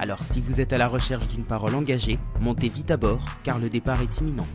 [0.00, 3.58] Alors si vous êtes à la recherche d'une parole engagée, montez vite à bord car
[3.58, 4.46] le départ est imminent.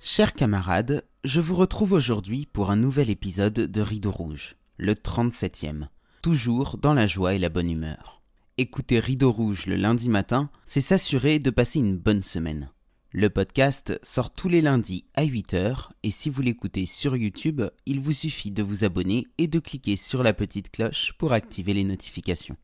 [0.00, 5.86] Chers camarades, je vous retrouve aujourd'hui pour un nouvel épisode de Rideau Rouge, le 37e,
[6.20, 8.22] toujours dans la joie et la bonne humeur.
[8.58, 12.70] Écouter Rideau Rouge le lundi matin, c'est s'assurer de passer une bonne semaine.
[13.12, 18.00] Le podcast sort tous les lundis à 8h et si vous l'écoutez sur YouTube, il
[18.00, 21.84] vous suffit de vous abonner et de cliquer sur la petite cloche pour activer les
[21.84, 22.56] notifications.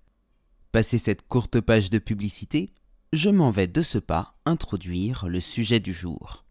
[0.73, 2.71] Passé cette courte page de publicité,
[3.13, 6.45] je m'en vais de ce pas introduire le sujet du jour.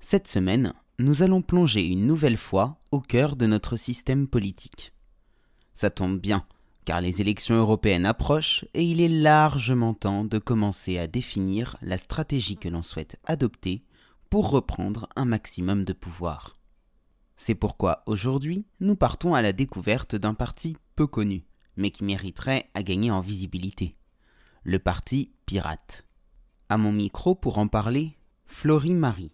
[0.00, 4.94] Cette semaine, nous allons plonger une nouvelle fois au cœur de notre système politique.
[5.74, 6.46] Ça tombe bien,
[6.86, 11.98] car les élections européennes approchent et il est largement temps de commencer à définir la
[11.98, 13.84] stratégie que l'on souhaite adopter
[14.30, 16.56] pour reprendre un maximum de pouvoir.
[17.36, 21.44] C'est pourquoi aujourd'hui nous partons à la découverte d'un parti peu connu,
[21.82, 23.96] mais qui mériterait à gagner en visibilité.
[24.62, 26.06] Le parti Pirate.
[26.68, 28.16] À mon micro pour en parler,
[28.46, 29.32] Florie Marie.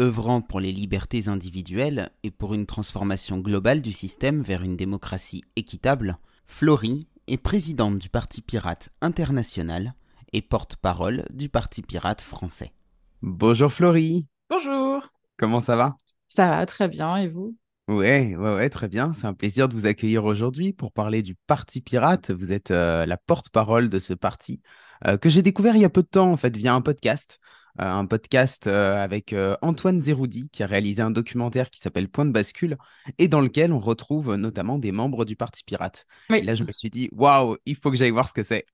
[0.00, 5.44] œuvrant pour les libertés individuelles et pour une transformation globale du système vers une démocratie
[5.56, 9.92] équitable, Florie est présidente du Parti Pirate International
[10.32, 12.72] et porte-parole du Parti Pirate français.
[13.20, 14.26] Bonjour Florie.
[14.48, 15.06] Bonjour.
[15.36, 15.96] Comment ça va?
[16.28, 17.54] Ça va très bien et vous?
[17.88, 19.14] Ouais, ouais, ouais, très bien.
[19.14, 22.30] C'est un plaisir de vous accueillir aujourd'hui pour parler du Parti Pirate.
[22.30, 24.60] Vous êtes euh, la porte-parole de ce parti
[25.06, 27.40] euh, que j'ai découvert il y a peu de temps en fait via un podcast.
[27.80, 32.32] Euh, un podcast avec Antoine Zeroudi qui a réalisé un documentaire qui s'appelle Point de
[32.32, 32.76] bascule
[33.16, 36.04] et dans lequel on retrouve notamment des membres du Parti Pirate.
[36.30, 38.66] Et là, je me suis dit, waouh, il faut que j'aille voir ce que c'est.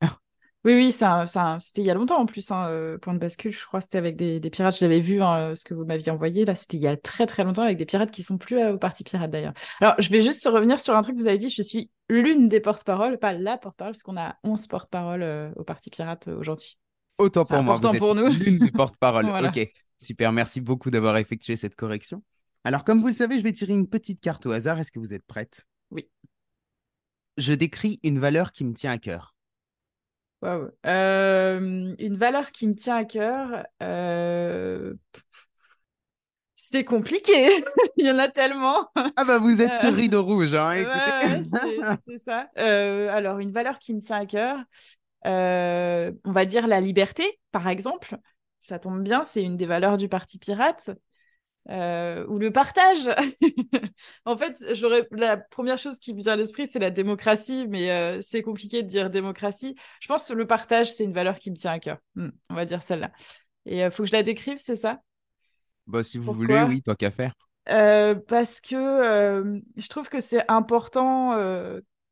[0.64, 3.52] Oui, oui, ça, ça, c'était il y a longtemps en plus, hein, Point de bascule,
[3.52, 6.10] je crois, c'était avec des, des pirates, je l'avais vu, hein, ce que vous m'aviez
[6.10, 8.62] envoyé, là, c'était il y a très très longtemps, avec des pirates qui sont plus
[8.64, 9.52] au Parti Pirate d'ailleurs.
[9.80, 12.48] Alors, je vais juste revenir sur un truc que vous avez dit, je suis l'une
[12.48, 16.78] des porte-paroles, pas la porte-parole, parce qu'on a 11 porte-paroles au Parti Pirate aujourd'hui.
[17.18, 18.28] Autant pour moi, vous pour nous.
[18.28, 19.26] l'une des porte-paroles.
[19.46, 22.22] Ok, super, merci beaucoup d'avoir effectué cette correction.
[22.64, 24.98] Alors, comme vous le savez, je vais tirer une petite carte au hasard, est-ce que
[24.98, 25.66] vous êtes prête?
[25.90, 26.08] Oui.
[27.36, 29.33] Je décris une valeur qui me tient à cœur.
[30.44, 33.66] Euh, une valeur qui me tient à cœur.
[33.82, 34.94] Euh,
[36.54, 37.32] c'est compliqué.
[37.96, 38.88] Il y en a tellement.
[38.94, 40.74] Ah bah vous êtes sur euh, rideau rouge, hein,
[42.06, 42.48] c'est ça.
[42.56, 44.58] alors une valeur qui me tient à cœur,
[45.24, 48.16] on va dire la liberté, par exemple.
[48.60, 50.90] Ça tombe bien, c'est une des valeurs du Parti Pirate.
[51.70, 53.10] Euh, ou le partage.
[54.26, 57.90] en fait, j'aurais la première chose qui me vient à l'esprit, c'est la démocratie, mais
[57.90, 59.74] euh, c'est compliqué de dire démocratie.
[60.00, 61.98] Je pense que le partage, c'est une valeur qui me tient à cœur.
[62.16, 63.12] Hmm, on va dire celle-là.
[63.64, 65.00] Et il euh, faut que je la décrive, c'est ça?
[65.86, 67.34] Bah, Si vous voulez, oui, tant qu'à faire.
[67.66, 71.32] parce que je trouve que c'est important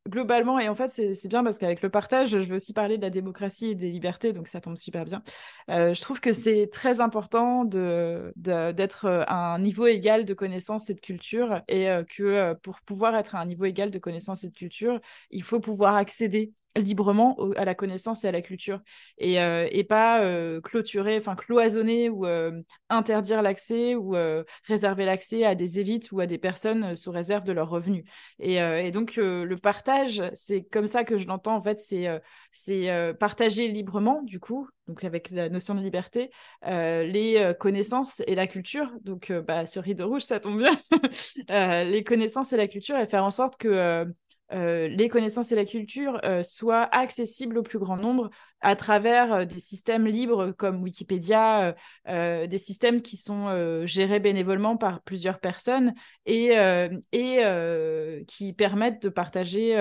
[0.08, 3.02] globalement, et en fait, c'est bien parce qu'avec le partage, je veux aussi parler de
[3.02, 5.22] la démocratie et des libertés, donc ça tombe super bien.
[5.70, 10.90] Euh, je trouve que c'est très important d'être de, à un niveau égal de connaissances
[10.90, 13.98] et de culture, et euh, que euh, pour pouvoir être à un niveau égal de
[13.98, 18.42] connaissances et de culture, il faut pouvoir accéder librement à la connaissance et à la
[18.42, 18.80] culture
[19.18, 24.14] et, euh, et pas euh, clôturer, enfin cloisonner ou euh, interdire l'accès ou
[24.64, 28.04] réserver l'accès à des élites ou à des personnes sous réserve de leurs revenus.
[28.38, 32.08] Et, donc le partage, c'est comme ça que je l'entends en fait, c'est
[32.52, 36.30] c'est partager librement du coup, donc avec la notion de liberté,
[36.66, 38.90] les connaissances et la culture.
[39.02, 40.78] Donc bah, sur Rideau Rouge, ça tombe bien.
[41.84, 44.06] les connaissances et la culture et faire en sorte que
[44.52, 49.32] euh, les connaissances et la culture euh, soient accessibles au plus grand nombre à travers
[49.32, 51.74] euh, des systèmes libres comme Wikipédia,
[52.06, 55.94] des systèmes qui sont gérés bénévolement par plusieurs personnes
[56.26, 56.52] et,
[57.12, 59.76] et qui permettent de partager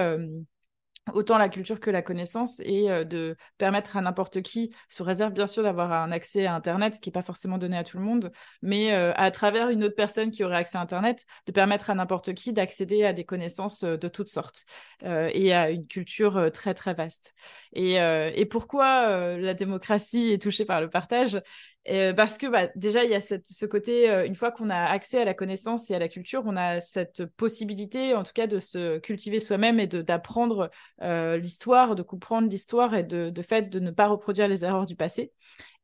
[1.14, 5.34] autant la culture que la connaissance et euh, de permettre à n'importe qui, sous réserve
[5.34, 7.98] bien sûr d'avoir un accès à Internet, ce qui n'est pas forcément donné à tout
[7.98, 8.32] le monde,
[8.62, 11.96] mais euh, à travers une autre personne qui aurait accès à Internet, de permettre à
[11.96, 14.66] n'importe qui d'accéder à des connaissances euh, de toutes sortes
[15.04, 17.34] et à une culture très très vaste.
[17.74, 21.42] Et, et pourquoi la démocratie est touchée par le partage?
[21.90, 24.86] Euh, parce que bah, déjà, il y a ce côté, euh, une fois qu'on a
[24.86, 28.46] accès à la connaissance et à la culture, on a cette possibilité, en tout cas,
[28.46, 30.70] de se cultiver soi-même et d'apprendre
[31.02, 33.32] l'histoire, de comprendre l'histoire et de,
[33.80, 35.32] ne pas reproduire les erreurs du passé.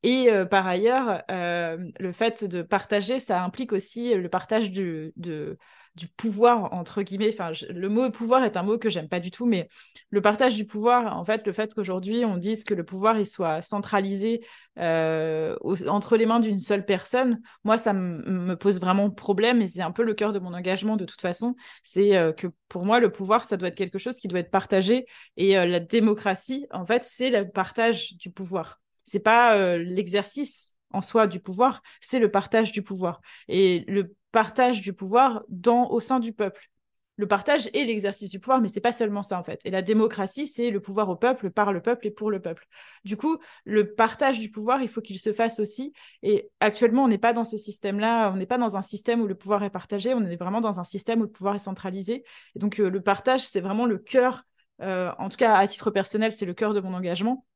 [0.03, 5.57] Et par ailleurs, le fait de partager, ça implique aussi le partage de,
[5.97, 7.33] du pouvoir, entre guillemets.
[7.33, 9.67] Enfin, le mot pouvoir est un mot que j'aime pas du tout, mais
[10.11, 13.25] le partage du pouvoir, en fait, le fait qu'aujourd'hui, on dise que le pouvoir, il
[13.25, 14.45] soit centralisé
[14.77, 15.55] euh,
[15.88, 19.91] entre les mains d'une seule personne, moi, ça me pose vraiment problème et c'est un
[19.91, 21.55] peu le cœur de mon engagement de toute façon.
[21.83, 24.51] C'est euh, que pour moi, le pouvoir, ça doit être quelque chose qui doit être
[24.51, 28.79] partagé et euh, la démocratie, en fait, c'est le partage du pouvoir.
[29.03, 33.21] C'est pas l'exercice en soi du pouvoir, c'est le partage du pouvoir.
[33.47, 36.69] Et le partage du pouvoir dans, au sein du peuple.
[37.17, 39.59] Le partage est l'exercice du pouvoir, mais c'est pas seulement ça en fait.
[39.65, 42.67] Et la démocratie, c'est le pouvoir au peuple, par le peuple et pour le peuple.
[43.05, 45.93] Du coup, le partage du pouvoir, il faut qu'il se fasse aussi.
[46.21, 48.31] Et actuellement, on n'est pas dans ce système-là.
[48.31, 50.13] On n'est pas dans un système où le pouvoir est partagé.
[50.13, 52.23] On est vraiment dans un système où le pouvoir est centralisé.
[52.55, 54.43] Et donc, euh, le partage, c'est vraiment le cœur.
[54.81, 57.47] Euh, en tout cas, à titre personnel, c'est le cœur de mon engagement.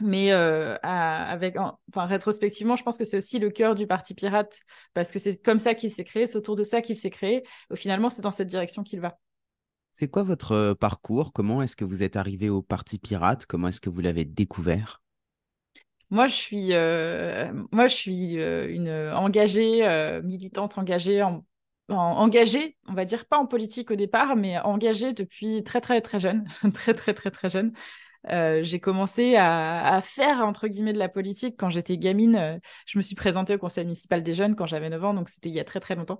[0.00, 4.58] Mais euh, avec, enfin, rétrospectivement, je pense que c'est aussi le cœur du Parti Pirate,
[4.92, 7.44] parce que c'est comme ça qu'il s'est créé, c'est autour de ça qu'il s'est créé.
[7.70, 9.18] Au finalement, c'est dans cette direction qu'il va.
[9.92, 11.32] C'est quoi votre euh, parcours?
[11.32, 13.46] Comment est-ce que vous êtes arrivé au Parti Pirate?
[13.46, 15.00] Comment est-ce que vous l'avez découvert?
[16.10, 21.44] Moi, je suis, euh, moi, je suis une engagée, militante engagée, en,
[21.88, 26.20] engagée, on va dire pas en politique au départ, mais engagée depuis très très très
[26.20, 27.72] jeune, très très très très jeune.
[28.30, 32.36] Euh, j'ai commencé à, faire, entre guillemets, de la politique quand j'étais gamine.
[32.36, 35.28] Euh, je me suis présentée au conseil municipal des jeunes quand j'avais 9 ans, donc
[35.28, 36.18] c'était il y a très très longtemps.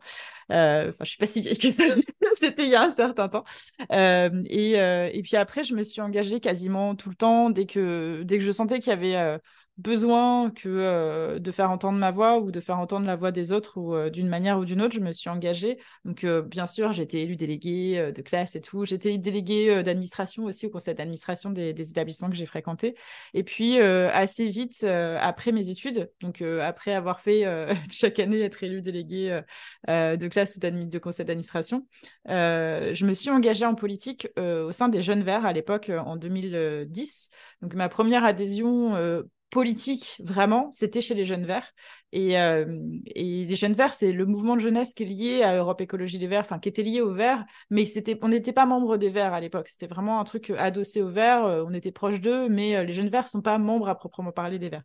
[0.53, 1.85] Euh, enfin, je suis pas si vieille que ça,
[2.35, 3.45] c'était il y a un certain temps.
[3.91, 8.39] Et, et, puis après, je me suis engagée quasiment tout le temps dès que, dès
[8.39, 9.39] que je sentais qu'il y avait
[9.77, 13.51] besoin que euh, de faire entendre ma voix ou de faire entendre la voix des
[13.51, 15.79] autres ou euh, d'une manière ou d'une autre, je me suis engagée.
[16.05, 18.85] Donc, euh, bien sûr, été élue déléguée de classe et tout.
[18.85, 22.95] J'étais déléguée d'administration aussi au conseil d'administration des, établissements que j'ai fréquentés.
[23.35, 27.45] Et puis, assez vite, après mes études, donc après avoir fait
[27.91, 29.41] chaque année être élue déléguée
[29.89, 31.87] de classe ou de conseil d'administration,
[32.27, 37.31] je me suis engagée en politique au sein des Jeunes Verts à l'époque en 2010.
[37.63, 41.73] Donc, ma première adhésion politique, vraiment, c'était chez les Jeunes Verts.
[42.11, 45.57] Et, euh, et les Jeunes Verts, c'est le mouvement de jeunesse qui est lié à
[45.57, 47.85] Europe Écologie des Verts, enfin, qui était lié aux Verts, mais
[48.21, 49.69] on n'était pas membre des Verts à l'époque.
[49.69, 51.45] C'était vraiment un truc adossé aux Verts.
[51.45, 53.95] Euh, on était proche d'eux, mais euh, les Jeunes Verts ne sont pas membres à
[53.95, 54.85] proprement parler des Verts.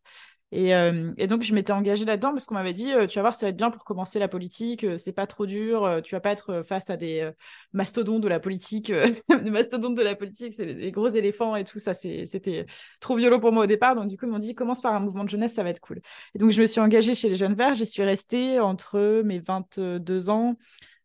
[0.54, 3.36] Euh, et, donc, je m'étais engagée là-dedans parce qu'on m'avait dit, euh, tu vas voir,
[3.36, 6.22] ça va être bien pour commencer la politique, euh, c'est pas trop dur, tu vas
[6.22, 7.30] pas être face à des
[7.74, 8.92] mastodontes de la politique.
[9.30, 12.66] des mastodontes de la politique, c'est des gros éléphants et tout ça, c'était
[13.00, 13.96] trop violent pour moi au départ.
[13.96, 15.81] Donc, du coup, ils m'ont dit, commence par un mouvement de jeunesse, ça va être
[15.81, 16.01] cool.
[16.34, 19.40] Et donc, je me suis engagée chez les Jeunes Verts, j'y suis restée entre mes
[19.40, 20.57] 22 ans,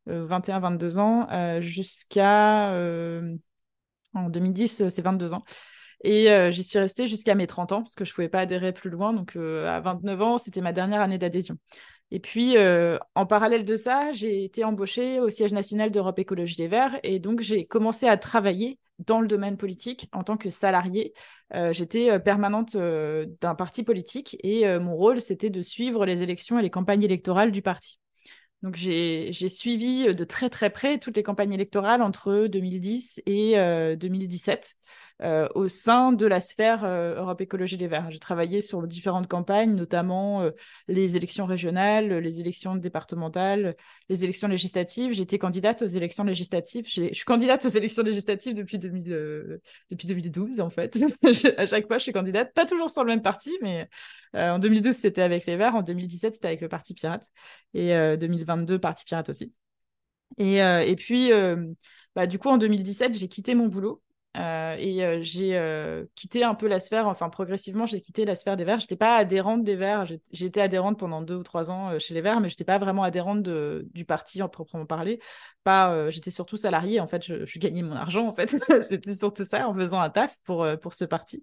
[0.06, 2.70] 21-22 ans, jusqu'à...
[4.14, 5.44] en 2010, c'est 22 ans.
[6.04, 8.40] Et euh, j'y suis restée jusqu'à mes 30 ans, parce que je ne pouvais pas
[8.40, 9.14] adhérer plus loin.
[9.14, 11.56] Donc, euh, à 29 ans, c'était ma dernière année d'adhésion.
[12.10, 16.56] Et puis, euh, en parallèle de ça, j'ai été embauchée au siège national d'Europe Écologie
[16.58, 17.00] Les Verts.
[17.04, 21.14] Et donc, j'ai commencé à travailler dans le domaine politique en tant que salariée.
[21.72, 26.70] J'étais permanente d'un parti politique et mon rôle, c'était de suivre les élections et les
[26.70, 27.98] campagnes électorales du parti.
[28.62, 33.56] Donc j'ai suivi de très très près toutes les campagnes électorales entre 2010 et
[33.96, 34.76] 2017.
[35.22, 38.10] Euh, au sein de la sphère euh, Europe Écologie Les Verts.
[38.10, 40.50] J'ai travaillé sur différentes campagnes, notamment euh,
[40.88, 43.76] les élections régionales, les élections départementales,
[44.08, 45.12] les élections législatives.
[45.12, 46.86] J'ai été candidate aux élections législatives.
[46.88, 50.98] Je suis candidate aux élections législatives depuis, depuis 2012, en fait.
[51.58, 53.88] à chaque fois, je suis candidate, pas toujours sur le même parti, mais
[54.34, 57.28] en 2012, c'était avec les Verts, en 2017, c'était avec le Parti Pirate,
[57.72, 59.52] et 2022, Parti Pirate aussi.
[60.38, 61.30] Et, et puis,
[62.16, 64.02] bah, du coup, en 2017, j'ai quitté mon boulot
[64.36, 68.34] euh, et euh, j'ai euh, quitté un peu la sphère, enfin progressivement, j'ai quitté la
[68.34, 68.80] sphère des Verts.
[68.80, 70.06] J'étais pas adhérente des Verts.
[70.32, 73.04] J'ai été adhérente pendant deux ou trois ans chez les Verts, mais j'étais pas vraiment
[73.04, 75.20] adhérente du parti en proprement parler.
[75.62, 77.00] Pas, j'étais surtout salariée.
[77.00, 78.26] En fait, je, je, gagnais mon argent.
[78.26, 81.42] En fait, c'était surtout ça en faisant un taf pour pour ce parti.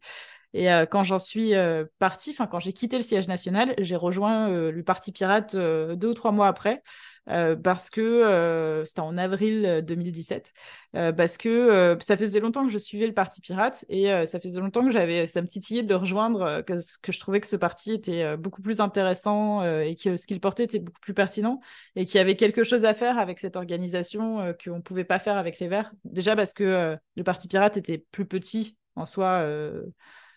[0.53, 1.53] Et quand j'en suis
[1.97, 6.13] partie, enfin quand j'ai quitté le siège national, j'ai rejoint le Parti Pirate deux ou
[6.13, 6.83] trois mois après.
[7.29, 10.51] Euh, parce que euh, c'était en avril 2017,
[10.95, 14.59] euh, parce que ça faisait longtemps que je suivais le Parti Pirate et ça faisait
[14.59, 17.55] longtemps que j'avais, ça me titillait de le rejoindre, que, que je trouvais que ce
[17.55, 21.59] parti était beaucoup plus intéressant et que ce qu'il portait était beaucoup plus pertinent
[21.95, 25.19] et qu'il y avait quelque chose à faire avec cette organisation qu'on ne pouvait pas
[25.19, 25.91] faire avec les Verts.
[26.05, 29.45] Déjà parce que le Parti Pirate était plus petit en soi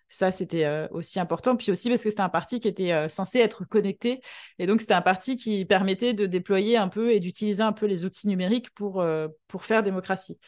[0.09, 1.57] ça, c'était euh, aussi important.
[1.57, 4.21] Puis aussi parce que c'était un parti qui était euh, censé être connecté.
[4.59, 7.87] Et donc, c'était un parti qui permettait de déployer un peu et d'utiliser un peu
[7.87, 10.39] les outils numériques pour, euh, faire démocratie.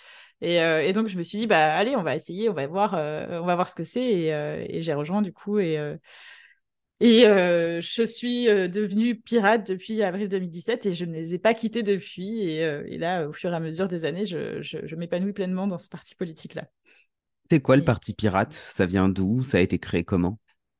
[0.42, 3.46] Et, donc, je me suis dit, bah, allez, on va essayer, on va voir, on
[3.46, 4.04] va voir ce que c'est.
[4.04, 5.58] Et, j'ai rejoint du coup.
[5.58, 5.78] Et,
[7.00, 12.40] je suis devenue pirate depuis avril 2017 et je ne les ai pas quittés depuis.
[12.42, 15.88] Et, là, au fur et à mesure des années, je, je m'épanouis pleinement dans ce
[15.88, 16.68] parti politique-là.
[17.50, 18.52] C'est quoi le parti pirate?
[18.52, 19.42] Ça vient d'où?
[19.42, 20.38] Ça a été créé comment?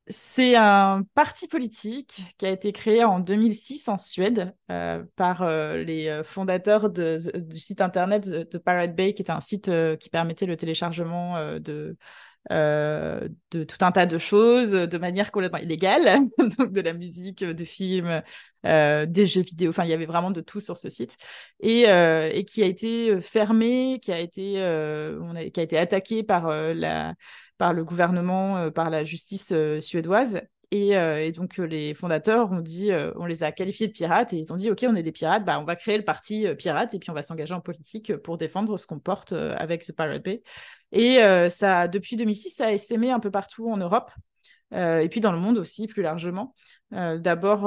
[0.08, 5.78] C'est un parti politique qui a été créé en 2006 en Suède euh, par euh,
[5.78, 10.46] les euh, fondateurs du site internet de Pirate Bay, qui est un site qui permettait
[10.46, 11.96] le téléchargement de,
[12.52, 16.20] euh, de tout un tas de choses de manière complètement illégale,
[16.70, 18.22] de la musique, des films,
[18.64, 19.70] euh, des jeux vidéo.
[19.70, 21.16] Enfin, il y avait vraiment de tout sur ce site
[21.60, 24.56] et, euh, et qui a été fermé, qui a été,
[25.20, 27.14] on a, qui a été attaqué par la
[27.58, 30.42] par le gouvernement, par la justice suédoise
[30.75, 34.32] euh, et, donc, euh, les fondateurs ont dit, euh, on les a qualifiés de pirates
[34.32, 36.46] et ils ont dit, OK, on est des pirates, bah, on va créer le parti
[36.58, 39.92] pirate et puis on va s'engager en politique pour défendre ce qu'on porte avec The
[39.92, 40.42] Pirate Bay.
[40.92, 41.18] Et
[41.50, 44.11] ça, depuis 2006, ça a essaimé un peu partout en Europe.
[44.73, 46.54] et puis dans le monde aussi, plus largement.
[46.90, 47.64] D'abord,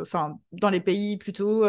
[0.00, 1.64] enfin, dans les pays plutôt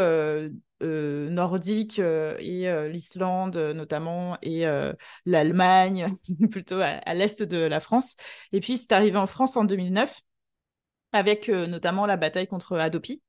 [0.81, 4.65] nordiques et l'Islande notamment, et
[5.25, 6.07] l'Allemagne,
[6.51, 8.15] plutôt à, à l'est de la France.
[8.51, 10.21] Et puis, c'est arrivé en France en 2009
[11.13, 13.21] avec euh, notamment la bataille contre Adopi.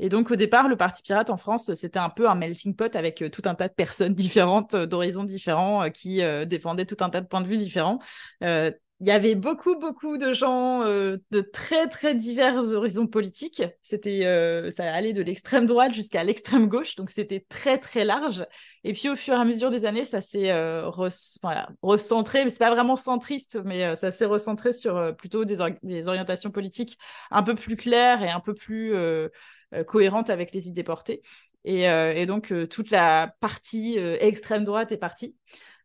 [0.00, 2.94] Et donc au départ, le Parti pirate en France, c'était un peu un melting pot
[2.96, 7.10] avec euh, tout un tas de personnes différentes, euh, d'horizons différents, qui défendaient tout un
[7.10, 8.00] tas de points de vue différents
[9.00, 13.62] il y avait beaucoup, beaucoup de gens euh, de très, très divers horizons politiques.
[13.82, 18.46] C'était, euh, ça allait de l'extrême droite jusqu'à l'extrême gauche, donc c'était très, très large.
[18.84, 22.64] Et puis, au fur et à mesure des années, ça s'est euh, recentré, mais c'est
[22.64, 25.60] pas vraiment centriste, mais ça s'est recentré sur plutôt des,
[26.08, 26.96] orientations politiques
[27.30, 28.94] un peu plus claires et un peu plus
[29.86, 31.22] cohérentes avec les idées portées.
[31.64, 35.36] Et donc, toute la partie extrême droite est partie.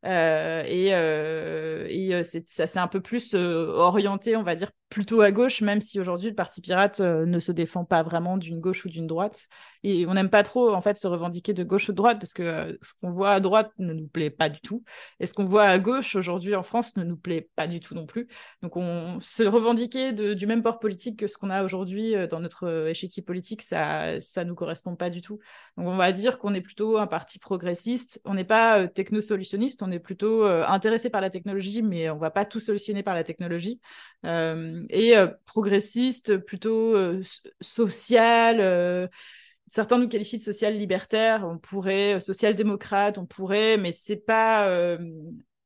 [0.06, 5.32] Euh, et, euh, euh, ça s'est un peu plus orienté, on va dire, plutôt à
[5.32, 8.90] gauche, même si aujourd'hui le Parti pirate ne se défend pas vraiment d'une gauche ou
[8.90, 9.46] d'une droite.
[9.84, 12.34] Et on n'aime pas trop en fait se revendiquer de gauche ou de droite parce
[12.34, 14.84] que ce qu'on voit à droite ne nous plaît pas du tout.
[15.20, 17.94] Et ce qu'on voit à gauche aujourd'hui en France ne nous plaît pas du tout
[17.94, 18.28] non plus.
[18.64, 22.40] Donc on se revendiquer de, du même port politique que ce qu'on a aujourd'hui dans
[22.40, 25.40] notre échiquier politique, ça ça nous correspond pas du tout.
[25.78, 28.22] Donc on va dire qu'on est plutôt un parti progressiste.
[28.26, 32.46] On n'est pas techno-solutionniste, on est plutôt intéressé par la technologie, mais on va pas
[32.46, 33.82] tout solutionner par la technologie.
[34.24, 35.14] et
[35.46, 36.96] progressiste, plutôt
[37.62, 39.10] social
[39.70, 44.18] certains nous qualifient de social libertaire, on pourrait euh, social démocrate, on pourrait, mais c'est
[44.26, 44.98] pas, euh,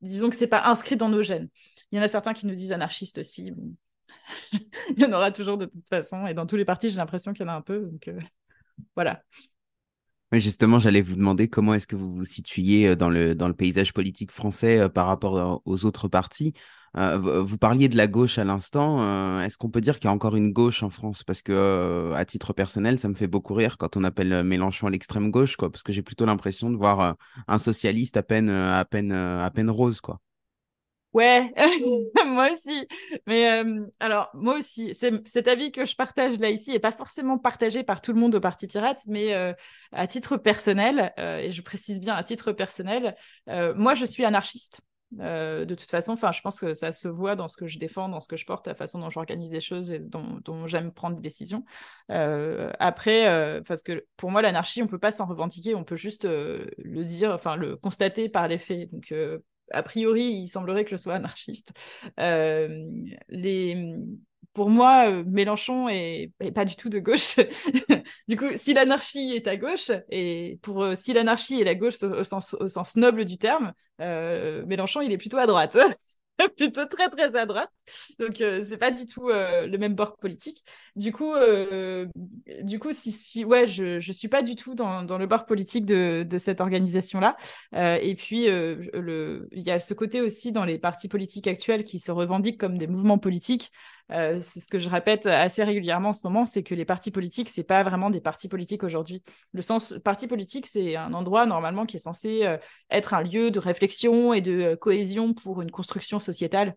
[0.01, 1.49] disons que c'est pas inscrit dans nos gènes.
[1.91, 3.53] Il y en a certains qui nous disent anarchistes aussi.
[4.97, 7.33] Il y en aura toujours de toute façon, et dans tous les partis, j'ai l'impression
[7.33, 7.79] qu'il y en a un peu.
[7.79, 8.19] Donc euh,
[8.95, 9.23] voilà.
[10.39, 13.93] Justement, j'allais vous demander comment est-ce que vous vous situiez dans le, dans le paysage
[13.93, 16.53] politique français par rapport aux autres partis.
[16.95, 19.01] Euh, vous parliez de la gauche à l'instant.
[19.01, 21.23] Euh, est-ce qu'on peut dire qu'il y a encore une gauche en France?
[21.23, 24.87] Parce que, euh, à titre personnel, ça me fait beaucoup rire quand on appelle Mélenchon
[24.89, 25.71] l'extrême gauche, quoi.
[25.71, 27.15] Parce que j'ai plutôt l'impression de voir
[27.47, 30.19] un socialiste à peine, à peine, à peine rose, quoi.
[31.13, 31.53] Ouais,
[32.25, 32.87] moi aussi.
[33.27, 33.63] Mais
[33.99, 38.01] alors, moi aussi, cet avis que je partage là ici n'est pas forcément partagé par
[38.01, 39.33] tout le monde au Parti Pirate, mais
[39.91, 43.15] à titre personnel, et je précise bien à titre personnel,
[43.47, 44.81] moi je suis anarchiste.
[45.19, 47.77] Euh, de toute façon, enfin, je pense que ça se voit dans ce que je
[47.77, 50.91] défends, dans ce que je porte, la façon dont j'organise des choses et dont, j'aime
[50.91, 51.65] prendre des décisions.
[52.11, 55.95] Euh, après, euh, parce que pour moi, l'anarchie, on peut pas s'en revendiquer, on peut
[55.95, 58.91] juste le dire, enfin, le constater par les faits.
[58.91, 59.13] Donc,
[59.71, 61.73] a priori, il semblerait que je sois anarchiste.
[62.17, 63.97] les
[64.53, 67.37] pour moi, euh, Mélenchon est, pas du tout de gauche.
[68.27, 72.01] du coup, si l'anarchie est à gauche, et pour euh, si l'anarchie est la gauche
[72.03, 75.77] au, sens, au sens, noble du terme, euh, Mélenchon, il est plutôt à droite.
[76.57, 77.69] plutôt très très à droite.
[78.19, 80.63] Donc euh, c'est pas du tout euh, le même bord politique.
[80.95, 82.07] Du coup, euh,
[82.63, 85.45] du coup, si, si ouais, je je suis pas du tout dans, dans le bord
[85.45, 87.35] politique de, de cette organisation là.
[87.73, 91.99] et puis le, il y a ce côté aussi dans les partis politiques actuels qui
[91.99, 93.71] se revendiquent comme des mouvements politiques.
[94.09, 97.49] C'est ce que je répète assez régulièrement en ce moment, c'est que les partis politiques,
[97.49, 99.23] c'est pas vraiment des partis politiques aujourd'hui.
[99.53, 102.47] Le sens parti politique, c'est un endroit normalement qui est censé
[102.89, 106.75] être un lieu de réflexion et de cohésion pour une construction sociétale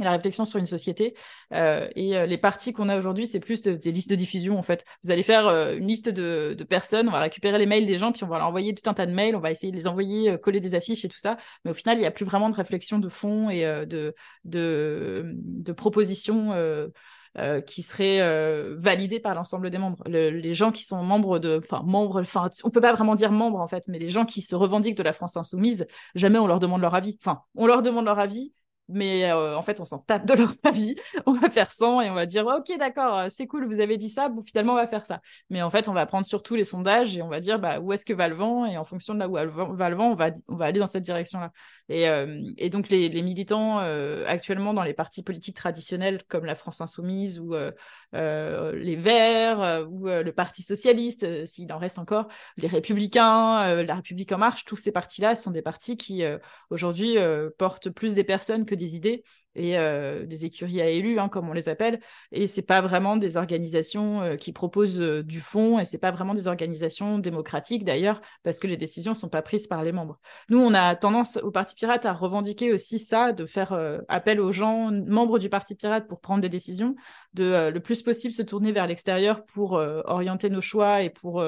[0.00, 1.14] et la réflexion sur une société.
[1.52, 4.62] Euh, et euh, les parties qu'on a aujourd'hui, c'est plus des listes de diffusion, en
[4.62, 4.84] fait.
[5.04, 8.12] Vous allez faire euh, une liste de, personnes, on va récupérer les mails des gens,
[8.12, 9.86] puis on va leur envoyer tout un tas de mails, on va essayer de les
[9.86, 11.38] envoyer, coller des affiches et tout ça.
[11.64, 14.14] Mais au final, il n'y a plus vraiment de réflexion de fond et de,
[14.44, 16.52] de, de propositions
[17.66, 18.20] qui serait
[18.76, 20.02] validé par l'ensemble des membres.
[20.06, 23.60] les gens qui sont membres de, enfin membres, enfin on peut pas vraiment dire membres
[23.60, 26.58] en fait, mais les gens qui se revendiquent de la France insoumise, jamais on leur
[26.58, 27.16] demande leur avis.
[27.22, 28.52] Enfin, on leur demande leur avis,
[28.88, 30.96] mais euh, en fait, on s'en tape de leur avis.
[31.26, 33.96] On va faire sans et on va dire ok, d'accord, euh, c'est cool, vous avez
[33.96, 35.20] dit ça, bon, finalement, on va faire ça.
[35.50, 37.92] Mais en fait, on va prendre surtout les sondages et on va dire bah, où
[37.92, 38.64] est-ce que va le vent?
[38.66, 40.86] Et en fonction de là où va le vent, on va, on va aller dans
[40.86, 41.52] cette direction-là.
[41.90, 43.78] Et, euh, donc, les, les militants
[44.26, 47.54] actuellement dans les partis politiques traditionnels comme la France Insoumise ou
[48.12, 54.38] les Verts ou le Parti Socialiste, s'il en reste encore, les Républicains, la République en
[54.38, 56.22] marche, tous ces partis-là sont des partis qui
[56.70, 57.16] aujourd'hui
[57.56, 59.22] portent plus des personnes que des idées
[59.58, 62.00] et euh, des écuries à élus, hein, comme on les appelle.
[62.32, 66.10] Et c'est pas vraiment des organisations euh, qui proposent euh, du fond, et c'est pas
[66.10, 70.20] vraiment des organisations démocratiques d'ailleurs, parce que les décisions sont pas prises par les membres.
[70.48, 74.52] Nous, on a tendance au Parti Pirate à revendiquer aussi ça, de faire appel aux
[74.52, 76.94] gens membres du Parti Pirate pour prendre des décisions,
[77.34, 81.42] de le plus possible se tourner vers l'extérieur pour orienter nos choix et pour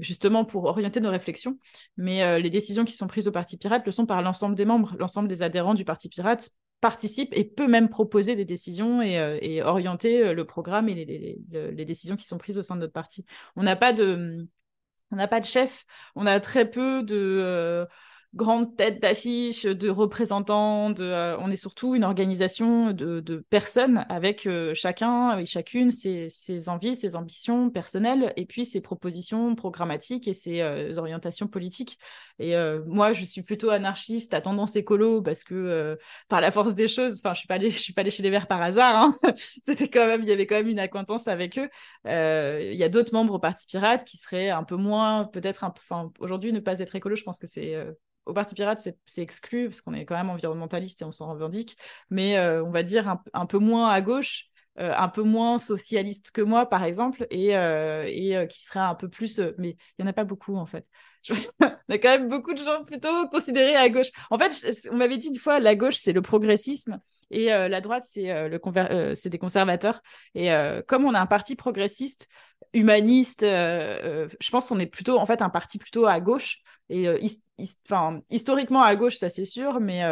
[0.00, 1.58] justement pour orienter nos réflexions.
[1.96, 4.94] Mais les décisions qui sont prises au Parti Pirate le sont par l'ensemble des membres,
[4.98, 6.50] l'ensemble des adhérents du Parti Pirate
[6.84, 10.94] participe et peut même proposer des décisions et, euh, orienter euh, le programme et
[11.50, 13.24] les, décisions qui sont prises au sein de notre parti.
[13.56, 14.46] On n'a pas de,
[15.10, 17.86] on n'a pas de chef, on a très peu de euh,
[18.34, 20.92] grande tête d'affiche, de représentants.
[20.98, 26.28] Euh, on est surtout une organisation de, personnes avec euh, chacun et chacune ses,
[26.68, 31.98] envies, ses ambitions personnelles et puis ses propositions programmatiques et ses euh, orientations politiques.
[32.40, 32.54] Et
[32.86, 35.96] moi, je suis plutôt anarchiste à tendance écolo parce que
[36.28, 38.30] par la force des choses, enfin, je suis pas allée, suis pas allée chez les
[38.30, 38.96] Verts par hasard.
[38.96, 39.16] Hein.
[39.62, 41.68] C'était quand même, il y avait quand même une acquaintance avec eux.
[42.06, 46.10] Il y a d'autres membres au Parti Pirate qui seraient un peu moins, peut-être, enfin,
[46.18, 47.76] aujourd'hui, ne pas être écolo, je pense que c'est
[48.26, 51.76] au Parti Pirate, c'est exclu, parce qu'on est quand même environnementaliste et on s'en revendique,
[52.10, 54.46] mais euh, on va dire un, peu moins à gauche,
[54.78, 59.08] euh, un peu moins socialiste que moi, par exemple, et, euh, qui serait un peu
[59.08, 59.40] plus...
[59.58, 60.86] mais il n'y en a pas beaucoup, en fait.
[61.28, 61.34] on
[61.90, 64.10] a quand même beaucoup de gens plutôt considérés à gauche.
[64.30, 64.52] En fait,
[64.90, 69.38] on m'avait dit une fois, la gauche, c'est le progressisme, et la droite, c'est des
[69.38, 70.00] conservateurs.
[70.34, 70.50] Et
[70.86, 72.28] comme on a un parti progressiste,
[72.74, 76.60] humaniste, je pense qu'on est plutôt en fait un parti plutôt à gauche.
[76.90, 77.08] Et
[77.88, 80.02] enfin, historiquement à gauche, ça c'est sûr, mais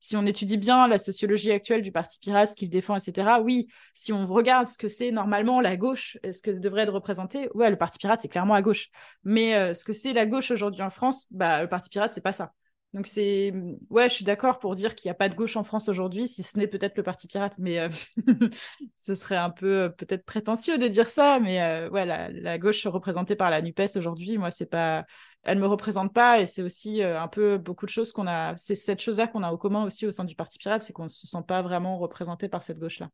[0.00, 3.68] si on étudie bien la sociologie actuelle du Parti pirate, ce qu'il défend, etc., oui,
[3.94, 7.70] si on regarde ce que c'est normalement la gauche, ce que devrait être représenté, ouais,
[7.70, 8.88] le Parti pirate, c'est clairement à gauche.
[9.22, 12.32] Mais ce que c'est la gauche aujourd'hui en France, bah, le Parti pirate, c'est pas
[12.32, 12.52] ça.
[12.92, 13.54] Donc c'est
[13.88, 16.26] ouais, je suis d'accord pour dire qu'il n'y a pas de gauche en France aujourd'hui,
[16.26, 17.88] si ce n'est peut-être le Parti pirate, mais euh,
[18.96, 22.84] ce serait un peu euh, peut-être prétentieux de dire ça, mais euh, ouais, la, gauche
[22.88, 25.04] représentée par la Nupes aujourd'hui, moi c'est pas,
[25.44, 28.74] elle me représente pas et c'est aussi un peu beaucoup de choses qu'on a, c'est
[28.74, 31.08] cette chose-là qu'on a au commun aussi au sein du Parti pirate, c'est qu'on ne
[31.08, 33.08] se sent pas vraiment représenté par cette gauche-là.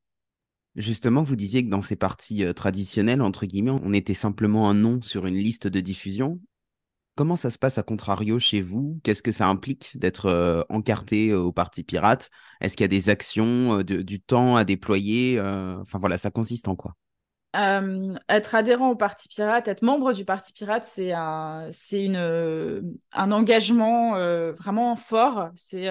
[0.75, 5.01] Justement, vous disiez que dans ces partis traditionnels, entre guillemets, on était simplement un nom
[5.03, 6.41] sur une liste de diffusion.
[7.17, 9.01] Comment ça se passe à contrario chez vous?
[9.03, 13.79] Qu'est-ce que ça implique d'être encarté au Parti Pirate Est-ce qu'il y a des actions,
[13.79, 16.95] euh, du temps à déployer Enfin voilà, ça consiste en quoi?
[17.55, 24.13] Être adhérent au Parti Pirate, être membre du Parti Pirate, c'est un, une, un engagement
[24.53, 25.49] vraiment fort.
[25.57, 25.89] C'est,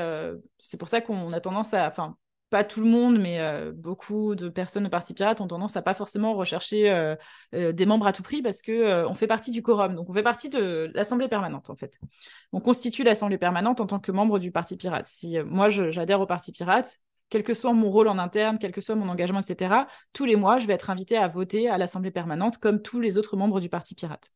[0.59, 2.15] c'est pour ça qu'on a tendance à, enfin,
[2.55, 5.81] pas tout le monde, mais euh, beaucoup de personnes au Parti Pirate ont tendance à
[5.81, 7.17] pas forcément rechercher euh,
[7.53, 9.93] euh, des membres à tout prix parce que on fait partie du quorum.
[9.93, 11.99] Donc on fait partie de l'Assemblée permanente en fait.
[12.53, 15.05] On constitue l'Assemblée permanente en tant que membre du Parti Pirate.
[15.05, 18.79] Si moi j'adhère au Parti Pirate, quel que soit mon rôle en interne, quel que
[18.79, 19.75] soit mon engagement, etc.,
[20.13, 23.17] tous les mois, je vais être invité à voter à l'Assemblée permanente comme tous les
[23.17, 24.29] autres membres du Parti Pirate.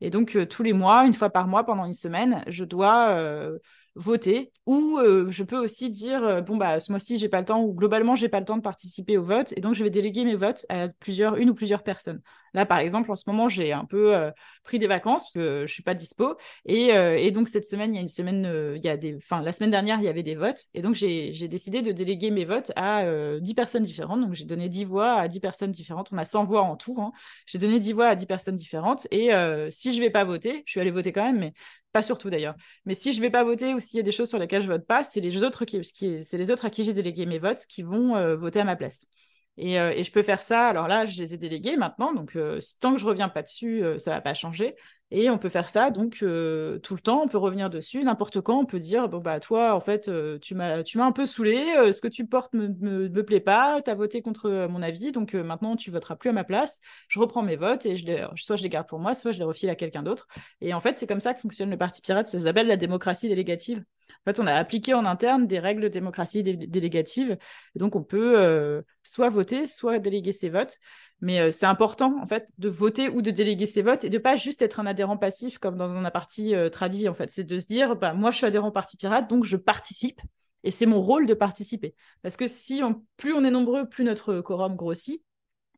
[0.00, 3.18] Et donc, tous les mois, une fois par mois, pendant une semaine, je dois
[3.94, 7.44] voter ou euh, je peux aussi dire euh, bon bah ce mois-ci j'ai pas le
[7.46, 9.90] temps ou globalement j'ai pas le temps de participer au vote et donc je vais
[9.90, 12.20] déléguer mes votes à plusieurs une ou plusieurs personnes.
[12.54, 14.30] Là par exemple en ce moment j'ai un peu euh,
[14.64, 17.96] pris des vacances parce que je suis pas dispo et, et donc cette semaine il
[17.96, 20.22] y a une semaine il y a des enfin la semaine dernière il y avait
[20.22, 23.04] des votes et donc j'ai décidé de déléguer mes votes à
[23.40, 26.44] 10 personnes différentes donc j'ai donné 10 voix à 10 personnes différentes on a 100
[26.44, 27.12] voix en tout hein.
[27.46, 29.30] j'ai donné 10 voix à 10 personnes différentes et
[29.70, 31.52] si je vais pas voter je suis allée voter quand même mais
[31.94, 32.56] pas surtout d'ailleurs.
[32.84, 34.66] Mais si je vais pas voter ou s'il y a des choses sur lesquelles je
[34.66, 37.82] vote pas, c'est les autres qui, les autres à qui j'ai délégué mes votes qui
[37.82, 39.06] vont euh, voter à ma place.
[39.56, 40.68] Et, euh, et, je peux faire ça.
[40.68, 43.84] Alors là, je les ai délégués maintenant, donc euh, tant que je reviens pas dessus,
[43.98, 44.74] ça va pas changer.
[45.16, 48.40] Et on peut faire ça donc euh, tout le temps, on peut revenir dessus, n'importe
[48.40, 51.72] quand, on peut dire bon bah toi en fait euh, tu m'as un peu saoulé,
[51.78, 55.12] euh, ce que tu portes me, me, plaît pas, tu as voté contre mon avis,
[55.12, 56.80] donc maintenant tu voteras plus à ma place.
[57.06, 59.38] Je reprends mes votes et je les, soit je les garde pour moi, soit je
[59.38, 60.26] les refile à quelqu'un d'autre.
[60.60, 63.28] Et en fait, c'est comme ça que fonctionne le parti pirate, ça s'appelle la démocratie
[63.28, 63.84] délégative.
[64.26, 67.38] En fait, on a appliqué en interne des règles de démocratie délégative.
[67.76, 70.78] Donc, on peut soit voter, soit déléguer ses votes.
[71.20, 74.18] Mais euh, c'est important, en fait, de voter ou de déléguer ses votes et de
[74.18, 77.30] pas juste être un adhérent passif comme dans un parti euh, tradit, en fait.
[77.30, 80.20] C'est de se dire, bah, moi, je suis adhérent au Parti Pirate, donc je participe.
[80.64, 81.94] Et c'est mon rôle de participer.
[82.22, 82.82] Parce que si
[83.16, 85.23] plus on est nombreux, plus notre quorum grossit.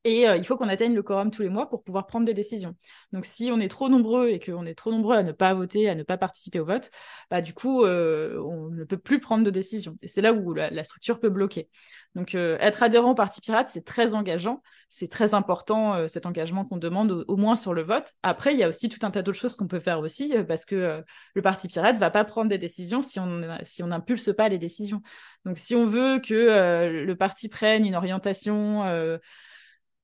[0.06, 2.32] Et euh, il faut qu'on atteigne le quorum tous les mois pour pouvoir prendre des
[2.32, 2.76] décisions.
[3.10, 5.88] Donc, si on est trop nombreux et qu'on est trop nombreux à ne pas voter,
[5.88, 6.92] à ne pas participer au vote,
[7.28, 9.98] bah, du coup, euh, on ne peut plus prendre de décisions.
[10.02, 11.68] Et c'est là où la, structure peut bloquer.
[12.14, 14.62] Donc, euh, être adhérent au Parti Pirate, c'est très engageant.
[14.90, 18.12] C'est très important, cet engagement qu'on demande, au, moins sur le vote.
[18.22, 20.64] Après, il y a aussi tout un tas d'autres choses qu'on peut faire aussi, parce
[20.64, 21.02] que
[21.34, 24.48] le Parti Pirate ne va pas prendre des décisions si on si on n'impulse pas
[24.48, 25.02] les décisions.
[25.44, 28.84] Donc, si on veut que le parti prenne une orientation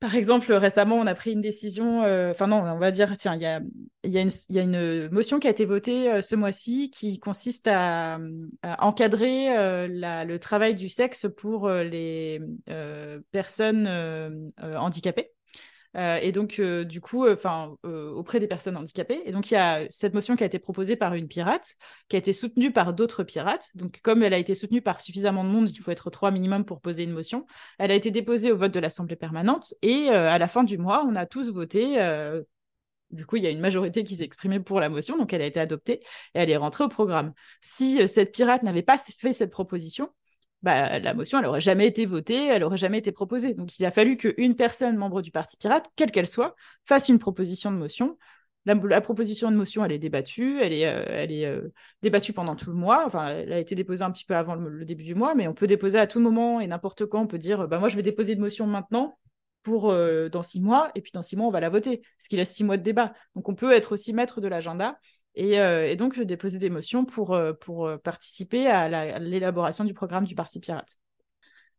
[0.03, 3.37] par exemple, récemment, on a pris une décision, euh, enfin non, on va dire, tiens,
[3.37, 3.61] il y a,
[4.61, 8.19] une motion qui a été votée euh, ce mois-ci qui consiste à,
[8.81, 9.87] encadrer euh,
[10.25, 12.41] le travail du sexe pour les
[13.31, 15.31] personnes handicapées.
[15.97, 19.21] Euh, et donc, euh, du coup, euh, enfin, auprès des personnes handicapées.
[19.25, 21.75] Et donc, il y a cette motion qui a été proposée par une pirate,
[22.09, 23.69] qui a été soutenue par d'autres pirates.
[23.75, 26.65] Donc, comme elle a été soutenue par suffisamment de monde, il faut être trois minimum
[26.65, 27.47] pour poser une motion.
[27.79, 29.75] Elle a été déposée au vote de l'Assemblée permanente.
[29.83, 31.99] Et à la fin du mois, on a tous voté
[33.11, 35.43] du coup, il y a une majorité qui s'est exprimée pour la motion, donc elle
[35.43, 36.01] a été adoptée
[36.35, 37.35] et elle est rentrée au programme.
[37.61, 40.09] Si cette pirate n'avait pas fait cette proposition,
[40.63, 43.55] bah, la motion, elle n'aurait jamais été votée, elle n'aurait jamais été proposée.
[43.55, 46.55] Donc, il a fallu qu'une personne membre du Parti pirate, quelle qu'elle soit,
[46.87, 48.17] fasse une proposition de motion.
[48.65, 51.69] La, proposition de motion, elle est débattue, elle est, euh, euh,
[52.01, 53.05] débattue pendant tout le mois.
[53.05, 55.55] Enfin, elle a été déposée un petit peu avant le, début du mois, mais on
[55.55, 57.23] peut déposer à tout moment et n'importe quand.
[57.23, 59.19] On peut dire, bah, moi, je vais déposer une motion maintenant
[59.65, 62.29] pour euh, dans six mois, et puis dans six mois, on va la voter, parce
[62.29, 63.15] qu'il a six mois de débat.
[63.35, 64.97] Donc, on peut être aussi maître de l'agenda
[65.39, 70.25] euh, et, donc déposer des motions pour, euh, pour euh, participer à l'élaboration du programme
[70.25, 70.97] du Parti Pirate.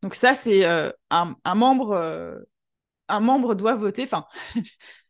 [0.01, 0.65] Donc ça, c'est
[1.09, 2.43] un, membre,
[3.07, 4.05] un membre doit voter,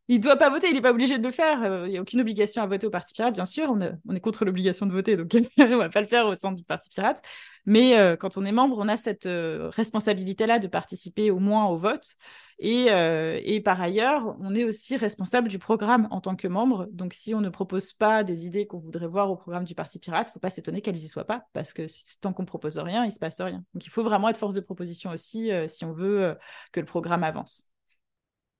[0.07, 1.85] il ne doit pas voter, il n'est pas obligé de le faire.
[1.85, 3.71] Il n'y a aucune obligation à voter au Parti Pirate, bien sûr.
[3.71, 6.63] On, est contre l'obligation de voter, donc on va pas le faire au sein du
[6.63, 7.21] Parti Pirate.
[7.65, 12.17] Mais quand on est membre, on a cette responsabilité-là de participer au moins au vote.
[12.63, 16.87] Euh, et, par ailleurs, on est aussi responsable du programme en tant que membre.
[16.91, 19.99] Donc, si on ne propose pas des idées qu'on voudrait voir au programme du Parti
[19.99, 21.85] Pirate, il faut pas s'étonner qu'elles n'y soient pas, parce que
[22.21, 23.63] tant qu'on propose rien, il se passe rien.
[23.73, 26.35] Donc, il faut vraiment être force de proposition aussi euh, si on veut euh,
[26.71, 27.72] que le programme avance.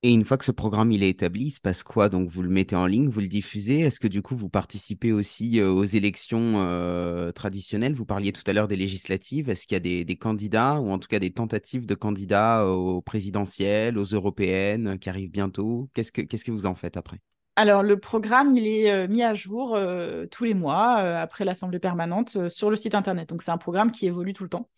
[0.06, 2.10] Et une fois que ce programme il est établi, il se passe quoi?
[2.10, 3.80] Donc vous le mettez en ligne, vous le diffusez.
[3.80, 7.94] Est-ce que du coup vous participez aussi euh, aux élections euh, traditionnelles?
[7.94, 9.50] Vous parliez tout à l'heure des législatives.
[9.50, 13.02] Est-ce qu'il y a des, candidats ou en tout cas des tentatives de candidats aux
[13.02, 15.90] présidentielles, aux européennes qui arrivent bientôt?
[15.94, 17.22] Qu'est-ce que qu'est-ce que vous en faites après?
[17.56, 21.46] Alors, le programme, il est euh, mis à jour euh, tous les mois euh, après
[21.46, 23.30] l'Assemblée permanente sur le site Internet.
[23.30, 24.70] Donc, c'est un programme qui évolue tout le temps.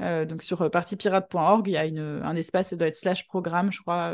[0.00, 4.12] donc, sur partipirate.org, il y a un espace, ça doit être slash programme, je crois,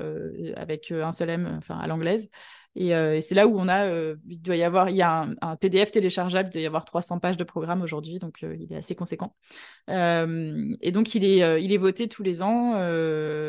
[0.57, 2.29] avec un seul M, enfin, à l'anglaise.
[2.77, 3.87] Et, c'est là où on a,
[4.29, 7.19] il doit y avoir, il y a un, PDF téléchargeable, il doit y avoir 300
[7.19, 9.35] pages de programme aujourd'hui, donc il est assez conséquent.
[9.89, 12.75] et donc, il est, il est voté tous les ans,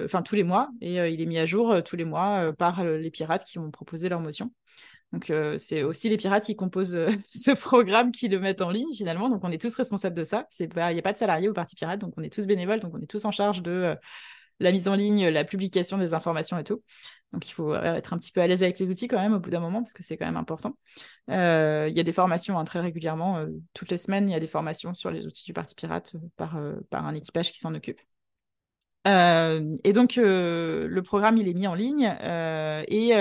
[0.05, 3.11] enfin, tous les mois, et il est mis à jour tous les mois par les
[3.11, 4.51] pirates qui ont proposé leur motion.
[5.11, 8.69] Donc, euh, c'est aussi les pirates qui composent euh, ce programme qui le mettent en
[8.69, 9.29] ligne finalement.
[9.29, 10.47] Donc, on est tous responsables de ça.
[10.59, 12.93] Il n'y a pas de salariés au Parti Pirate, donc on est tous bénévoles, donc
[12.95, 13.95] on est tous en charge de euh,
[14.61, 16.81] la mise en ligne, la publication des informations et tout.
[17.33, 19.39] Donc, il faut être un petit peu à l'aise avec les outils quand même au
[19.39, 20.77] bout d'un moment, parce que c'est quand même important.
[21.27, 23.45] Il y a des formations hein, très régulièrement.
[23.73, 26.59] toutes les semaines, il y a des formations sur les outils du Parti Pirate par,
[26.89, 28.01] par un équipage qui s'en occupe.
[29.07, 33.13] Euh, et donc, euh, le programme, il est mis en ligne euh, et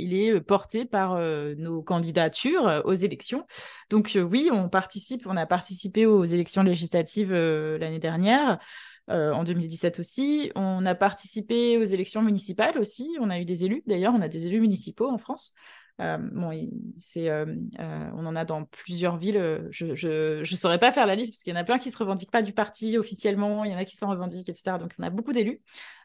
[0.00, 1.18] il est porté par
[1.56, 3.46] nos candidatures aux élections.
[3.90, 8.58] Donc, oui, on participe, on a participé aux élections législatives l'année dernière.
[9.08, 10.50] En 2017 aussi.
[10.54, 13.16] On a participé aux élections municipales aussi.
[13.20, 13.82] On a eu des élus.
[13.86, 15.54] D'ailleurs, on a des élus municipaux en France.
[16.00, 16.50] Euh, bon,
[16.96, 17.46] c'est, euh,
[17.80, 19.68] euh, on en a dans plusieurs villes.
[19.70, 21.94] Je ne saurais pas faire la liste parce qu'il y en a plein qui ne
[21.94, 24.78] se revendiquent pas du parti officiellement, il y en a qui s'en revendiquent, etc.
[24.78, 25.60] Donc on a beaucoup d'élus.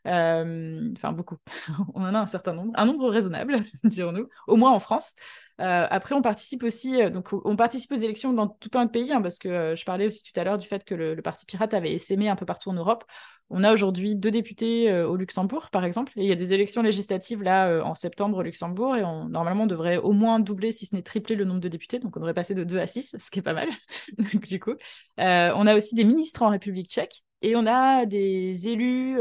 [0.05, 1.37] Enfin, beaucoup.
[1.93, 5.13] on en a un certain nombre, un nombre raisonnable, dirons-nous, au moins en France.
[5.59, 8.89] Euh, après, on participe aussi, euh, donc on participe aux élections dans tout plein de
[8.89, 11.21] pays, hein, parce que euh, je parlais aussi tout à l'heure du fait que le,
[11.21, 13.03] Parti pirate avait essaimé un peu partout en Europe.
[13.51, 16.81] On a aujourd'hui deux députés au Luxembourg, par exemple, et il y a des élections
[16.81, 20.95] législatives là en septembre au Luxembourg, et normalement on devrait au moins doubler, si ce
[20.95, 23.29] n'est tripler le nombre de députés, donc on devrait passer de 2 à 6, ce
[23.29, 23.67] qui est pas mal.
[24.47, 24.73] du coup,
[25.17, 29.19] on a aussi des ministres en République tchèque, et on a des élus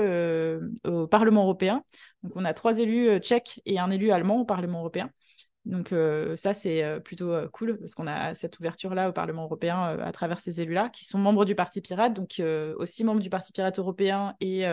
[0.84, 1.82] au Parlement européen.
[2.22, 5.10] Donc on a trois élus tchèques et un élu allemand au Parlement européen.
[5.66, 5.94] Donc
[6.36, 10.60] ça, c'est plutôt cool parce qu'on a cette ouverture-là au Parlement européen à travers ces
[10.60, 12.42] élus-là qui sont membres du Parti Pirate, donc
[12.76, 14.64] aussi membres du Parti Pirate européen et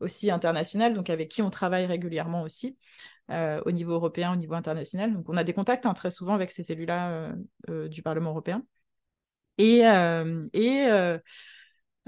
[0.00, 2.78] aussi international, donc avec qui on travaille régulièrement aussi.
[3.30, 5.12] au niveau européen, au niveau international.
[5.12, 7.32] Donc, on a des contacts hein, très souvent avec ces élus-là
[7.88, 8.62] du Parlement européen.
[9.58, 9.82] Et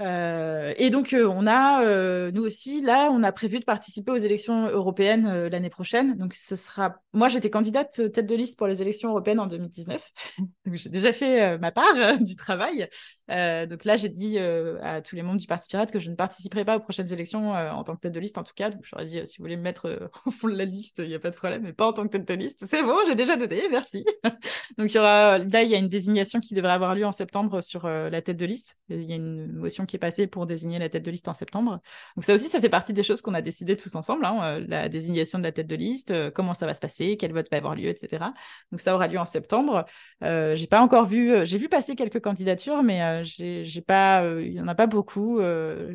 [0.01, 4.11] euh, et donc, euh, on a, euh, nous aussi, là, on a prévu de participer
[4.11, 6.17] aux élections européennes l'année prochaine.
[6.17, 6.95] Donc, ce sera.
[7.13, 10.11] Moi, j'étais candidate tête de liste pour les élections européennes en 2019.
[10.37, 12.89] donc, j'ai déjà fait ma part du travail.
[13.29, 16.65] Donc là, j'ai dit à tous les membres du Parti Pirate que je ne participerai
[16.65, 18.69] pas aux prochaines élections en tant que tête de liste, en tout cas.
[18.69, 21.15] Donc, j'aurais dit, si vous voulez me mettre au fond de la liste, il n'y
[21.15, 22.65] a pas de problème, mais pas en tant que tête de liste.
[22.67, 24.05] C'est bon, j'ai déjà donné, merci.
[24.77, 24.93] donc.
[24.93, 28.37] Là, il y a une désignation qui devrait avoir lieu en septembre sur la tête
[28.37, 28.77] de liste.
[28.89, 31.33] Il y a une motion qui est passé pour désigner la tête de liste en
[31.33, 31.81] septembre.
[32.15, 34.65] Donc ça aussi, ça fait partie des choses qu'on a décidé tous ensemble, hein, euh,
[34.67, 37.47] la désignation de la tête de liste, euh, comment ça va se passer, quel vote
[37.51, 38.25] va avoir lieu, etc.
[38.71, 39.85] Donc ça aura lieu en septembre.
[40.23, 44.53] Euh, j'ai pas encore vu, euh, j'ai vu passer quelques candidatures, mais j'ai pas, il
[44.53, 45.39] y en a pas beaucoup.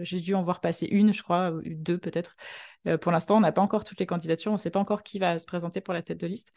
[0.00, 2.34] j'ai dû en voir passer une, je crois, deux peut-être.
[2.86, 5.02] Euh, pour l'instant, on n'a pas encore toutes les candidatures, on ne sait pas encore
[5.02, 6.52] qui va se présenter pour la tête de liste,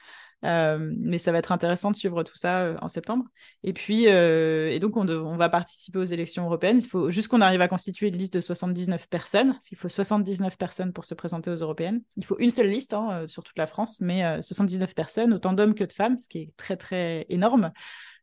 [0.46, 3.26] euh, mais ça va être intéressant de suivre tout ça euh, en septembre.
[3.64, 6.80] Et puis, et donc, on, va participer aux élections européennes.
[6.82, 9.90] Il faut juste qu'on arrive à constituer une liste de 79 personnes, parce qu'il faut
[9.90, 12.02] 79 personnes pour se présenter aux européennes.
[12.18, 15.76] Il faut une seule liste hein, sur toute la France, mais 79 personnes, autant d'hommes
[15.76, 17.72] que de femmes, ce qui est très, très énorme.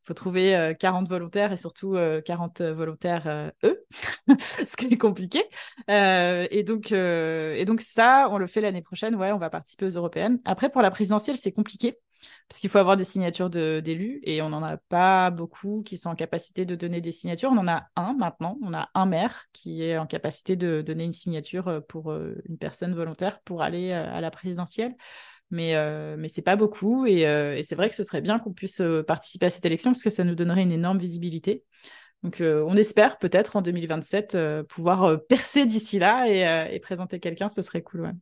[0.03, 3.85] Il faut trouver 40 euh, volontaires et surtout 40 euh, volontaires euh, eux,
[4.67, 5.45] ce qui est compliqué.
[5.89, 9.15] et, donc, et donc, ça, on le fait l'année prochaine.
[9.15, 10.41] Ouais, on va participer aux européennes.
[10.47, 11.99] Après, pour la présidentielle, c'est compliqué
[12.49, 16.11] parce qu'il faut avoir des signatures d'élus et on n'en a pas beaucoup qui sont
[16.11, 17.51] en capacité de donner des signatures.
[17.51, 21.05] On en a un maintenant, on a un maire qui est en capacité de donner
[21.05, 24.95] une signature pour une personne volontaire pour aller à la présidentielle
[25.51, 27.07] mais, euh, mais c'est pas beaucoup.
[27.07, 29.65] Et, euh, et c'est vrai que ce serait bien qu'on puisse euh, participer à cette
[29.65, 31.65] élection parce que ça nous donnerait une énorme visibilité.
[32.23, 34.37] Donc, euh, on espère peut-être en 2027
[34.69, 38.03] pouvoir percer d'ici là et, et présenter quelqu'un, ce serait cool.
[38.03, 38.13] Ouais.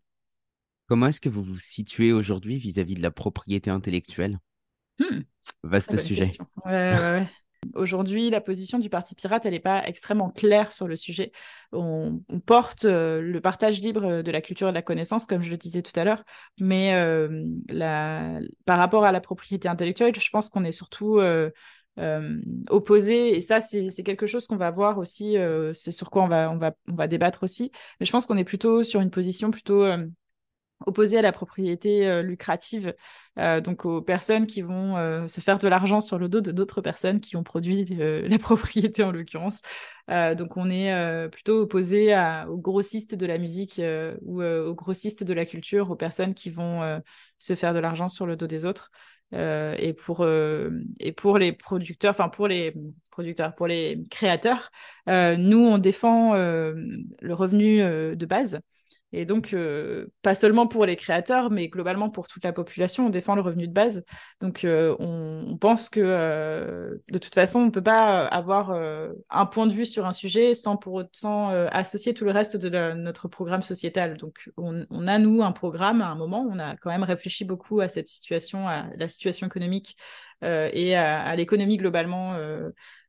[0.86, 4.38] Comment est-ce que vous vous situez aujourd'hui vis-à-vis de la propriété intellectuelle?
[4.98, 5.20] Hmm.
[5.64, 6.30] Vaste ah, sujet.
[6.64, 7.26] Ouais, ouais.
[7.74, 11.32] Aujourd'hui, la position du Parti pirate, elle n'est pas extrêmement claire sur le sujet.
[11.72, 15.50] On, porte euh, le partage libre de la culture et de la connaissance, comme je
[15.50, 16.24] le disais tout à l'heure,
[16.60, 17.44] mais euh,
[18.64, 21.50] par rapport à la propriété intellectuelle, je pense qu'on est surtout euh,
[22.70, 25.36] opposé, et ça, c'est quelque chose qu'on va voir aussi,
[25.74, 29.10] c'est sur quoi on va, débattre aussi, mais je pense qu'on est plutôt sur une
[29.10, 29.84] position plutôt
[30.86, 32.94] opposé à la propriété euh, lucrative,
[33.38, 36.52] euh, donc aux personnes qui vont euh, se faire de l'argent sur le dos de
[36.52, 37.84] d'autres personnes qui ont produit
[38.28, 39.62] la propriété en l'occurrence.
[40.08, 42.16] donc on est plutôt opposé
[42.48, 43.80] aux grossistes de la musique
[44.22, 47.02] ou aux grossistes de la culture, aux personnes qui vont
[47.38, 48.90] se faire de l'argent sur le dos des autres.
[49.32, 52.74] et pour et pour les producteurs, enfin pour les
[53.56, 54.70] pour les créateurs,
[55.06, 58.60] nous on défend le revenu de base.
[59.12, 63.10] Et donc, euh, pas seulement pour les créateurs, mais globalement pour toute la population, on
[63.10, 64.04] défend le revenu de base.
[64.40, 68.70] Donc, euh, on, pense que euh, de toute façon, on ne peut pas avoir
[69.30, 72.68] un point de vue sur un sujet sans pour autant associer tout le reste de
[72.94, 74.18] notre programme sociétal.
[74.18, 77.80] Donc, on, a, nous, un programme à un moment, on a quand même réfléchi beaucoup
[77.80, 79.96] à cette situation, à la situation économique
[80.42, 82.36] et à l'économie globalement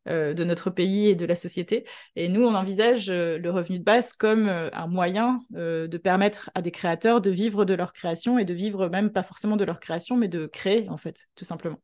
[0.09, 1.85] euh, de notre pays et de la société.
[2.15, 6.49] Et nous, on envisage euh, le revenu de base comme euh, un moyen de permettre
[6.55, 9.65] à des créateurs de vivre de leur création et de vivre même pas forcément de
[9.65, 11.79] leur création, mais de créer, en fait, tout simplement.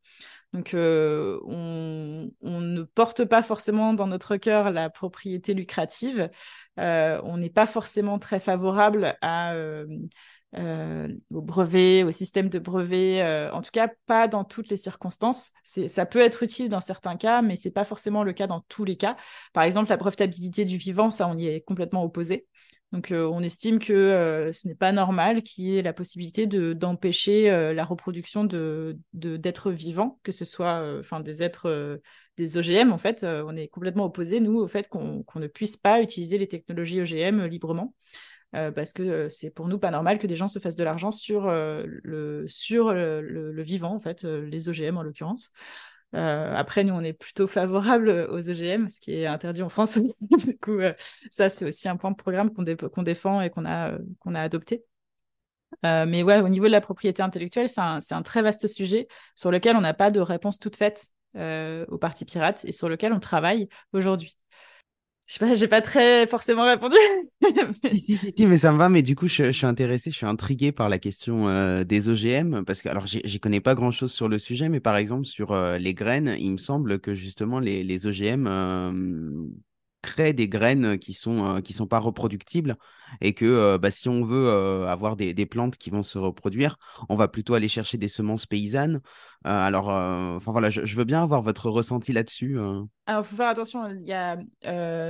[0.52, 6.30] Donc, on, ne porte pas forcément dans notre cœur la propriété lucrative.
[6.78, 9.86] on n'est pas forcément très favorable à euh,
[10.54, 15.50] au brevet, au système de brevet, euh, en tout cas pas dans toutes les circonstances.
[15.64, 18.84] Ça peut être utile dans certains cas, mais c'est pas forcément le cas dans tous
[18.84, 19.16] les cas.
[19.52, 22.46] Par exemple, la brevetabilité du vivant, ça on y est complètement opposé.
[22.92, 27.50] Donc euh, on estime que ce n'est pas normal qu'il y ait la possibilité d'empêcher
[27.74, 32.00] la reproduction de d'êtres vivants, que ce soit enfin des êtres
[32.36, 33.24] des OGM en fait.
[33.24, 37.44] on est complètement opposé nous au fait qu'on ne puisse pas utiliser les technologies OGM
[37.44, 37.92] librement.
[38.54, 40.84] Euh, parce que euh, c'est pour nous pas normal que des gens se fassent de
[40.84, 45.50] l'argent sur, euh, le, sur le, vivant, en fait, les OGM en l'occurrence.
[46.12, 49.98] après, nous, on est plutôt favorable aux OGM, ce qui est interdit en France.
[50.20, 50.78] du coup,
[51.30, 54.84] ça, c'est aussi un point de programme qu'on défend et qu'on a, qu'on a adopté.
[55.82, 59.50] mais ouais, au niveau de la propriété intellectuelle, c'est un, un, très vaste sujet sur
[59.50, 63.20] lequel on n'a pas de réponse toute faite au Parti Pirate et sur lequel on
[63.20, 64.38] travaille aujourd'hui.
[65.26, 66.96] Je sais pas, j'ai pas très forcément répondu.
[67.96, 68.88] si, si, si, mais ça me va.
[68.88, 72.64] Mais du coup, je, suis intéressé, je suis intrigué par la question euh, des OGM
[72.64, 75.50] parce que, alors, j'y connais pas grand chose sur le sujet, mais par exemple, sur
[75.50, 78.46] euh, les graines, il me semble que justement, les, les OGM
[80.06, 82.76] créent des graines qui sont, qui sont pas reproductibles
[83.20, 84.48] et que bah, si on veut
[84.88, 86.76] avoir des, des, plantes qui vont se reproduire,
[87.08, 89.00] on va plutôt aller chercher des semences paysannes.
[89.44, 92.58] alors, enfin voilà, je, veux bien avoir votre ressenti là-dessus.
[93.06, 94.38] Alors, faut faire attention, il y a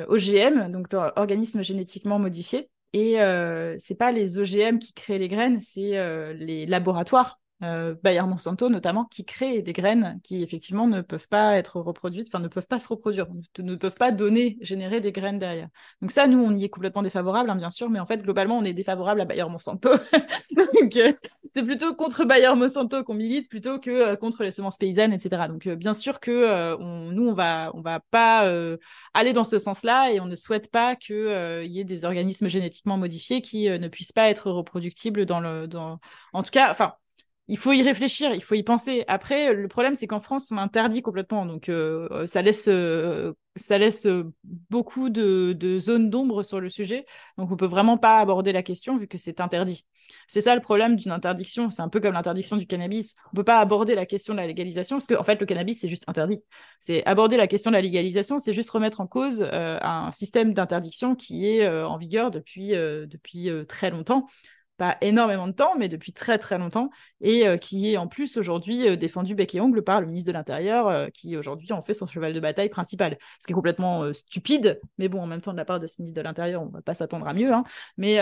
[0.08, 2.68] OGM, donc organisme génétiquement modifié.
[2.92, 6.00] Et euh, c'est pas les OGM qui créent les graines, c'est
[6.34, 11.56] les laboratoires euh, Bayer Monsanto notamment, qui créent des graines qui effectivement ne peuvent pas
[11.56, 13.26] être reproduites, enfin ne peuvent pas se reproduire,
[13.58, 15.68] ne, peuvent pas donner, générer des graines derrière.
[16.02, 18.58] Donc ça, nous, on y est complètement défavorable, hein, bien sûr, mais en fait, globalement,
[18.58, 19.88] on est défavorable à Bayer Monsanto.
[20.54, 21.14] Donc euh,
[21.54, 25.48] c'est plutôt contre Bayer Monsanto qu'on milite plutôt que euh, contre les semences paysannes, etc.
[25.48, 26.76] Donc bien sûr que
[27.12, 28.50] nous, on va, on va pas
[29.14, 32.98] aller dans ce sens-là et on ne souhaite pas qu'il y ait des organismes génétiquement
[32.98, 35.98] modifiés qui ne puissent pas être reproductibles dans le, dans,
[36.32, 36.94] en tout cas, enfin
[37.48, 39.04] il faut y réfléchir, il faut y penser.
[39.06, 41.46] Après, le problème, c'est qu'en France, on interdit complètement.
[41.46, 44.08] Donc, euh, ça laisse, euh, ça laisse
[44.42, 47.06] beaucoup de, zones d'ombre sur le sujet.
[47.38, 49.86] Donc, on peut vraiment pas aborder la question vu que c'est interdit.
[50.26, 51.70] C'est ça le problème d'une interdiction.
[51.70, 53.14] C'est un peu comme l'interdiction du cannabis.
[53.32, 55.80] On peut pas aborder la question de la légalisation parce qu'en en fait, le cannabis,
[55.80, 56.42] c'est juste interdit.
[56.80, 60.52] C'est aborder la question de la légalisation, c'est juste remettre en cause euh, un système
[60.52, 64.26] d'interdiction qui est en vigueur depuis, depuis très longtemps
[64.76, 68.36] pas énormément de temps, mais depuis très très longtemps, et euh, qui est en plus
[68.36, 71.82] aujourd'hui euh, défendu bec et ongle par le ministre de l'Intérieur, euh, qui aujourd'hui en
[71.82, 73.18] fait son cheval de bataille principal.
[73.40, 76.00] Ce qui est complètement stupide, mais bon, en même temps, de la part de ce
[76.00, 77.52] ministre de l'Intérieur, on ne va pas s'attendre à mieux.
[77.52, 77.64] Hein.
[77.96, 78.16] Mais,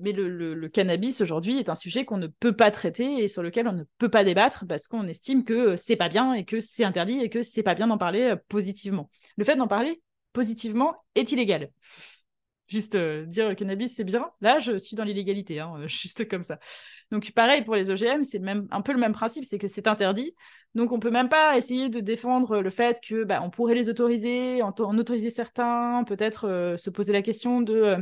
[0.00, 3.66] mais le, cannabis aujourd'hui est un sujet qu'on ne peut pas traiter et sur lequel
[3.66, 6.84] on ne peut pas débattre parce qu'on estime que c'est pas bien et que c'est
[6.84, 9.10] interdit et que c'est pas bien d'en parler positivement.
[9.36, 11.70] Le fait d'en parler positivement est illégal.
[12.70, 14.30] Juste euh, dire le cannabis, c'est bien.
[14.40, 16.60] Là, je suis dans l'illégalité, hein, juste comme ça.
[17.10, 19.88] Donc, pareil pour les OGM, c'est même un peu le même principe, c'est que c'est
[19.88, 20.36] interdit.
[20.76, 23.88] Donc, on peut même pas essayer de défendre le fait que bah, on pourrait les
[23.88, 27.98] autoriser, en, autoriser certains, peut-être euh, se poser la question de euh,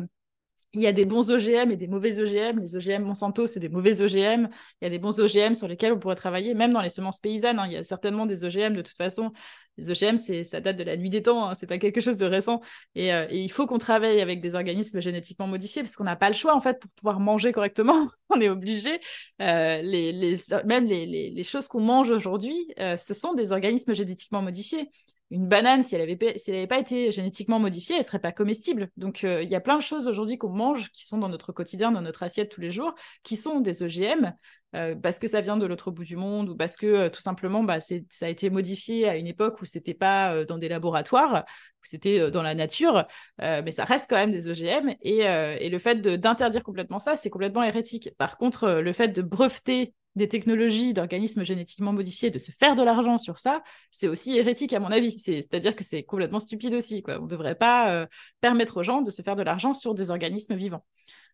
[0.74, 2.61] il y a des bons OGM et des mauvais OGM.
[2.61, 4.48] Les OGM Monsanto, c'est des mauvais OGM.
[4.81, 7.20] Il y a des bons OGM sur lesquels on pourrait travailler, même dans les semences
[7.20, 7.59] paysannes.
[7.59, 7.66] Hein.
[7.66, 9.33] Il y a certainement des OGM de toute façon.
[9.78, 11.54] Les OGM, ça date de la nuit des temps, hein.
[11.54, 12.61] c'est pas quelque chose de récent.
[12.98, 16.28] Euh, et, il faut qu'on travaille avec des organismes génétiquement modifiés parce qu'on n'a pas
[16.28, 18.09] le choix en fait pour pouvoir manger correctement.
[18.28, 19.00] on est obligé.
[19.40, 24.90] Euh, les, même les, choses qu'on mange aujourd'hui, euh, ce sont des organismes génétiquement modifiés
[25.31, 28.88] une banane, si elle n'avait pas été génétiquement modifiée, elle serait pas comestible.
[28.97, 31.53] Donc euh, il y a plein de choses aujourd'hui qu'on mange qui sont dans notre
[31.53, 34.33] quotidien, dans notre assiette tous les jours, qui sont des OGM
[34.75, 37.21] euh, parce que ça vient de l'autre bout du monde ou parce que euh, tout
[37.21, 41.45] simplement bah, ça a été modifié à une époque où c'était pas dans des laboratoires,
[41.47, 43.07] où c'était dans la nature,
[43.38, 44.95] mais ça reste quand même des OGM.
[45.03, 48.11] Et le fait d'interdire complètement ça, c'est complètement hérétique.
[48.19, 52.83] Par contre, le fait de breveter des technologies d'organismes génétiquement modifiés, de se faire de
[52.83, 55.18] l'argent sur ça, c'est aussi hérétique à mon avis.
[55.18, 57.02] C'est-à-dire que c'est complètement stupide aussi.
[57.02, 57.18] Quoi.
[57.18, 58.07] On ne devrait pas euh,
[58.40, 60.85] permettre aux gens de se faire de l'argent sur des organismes vivants.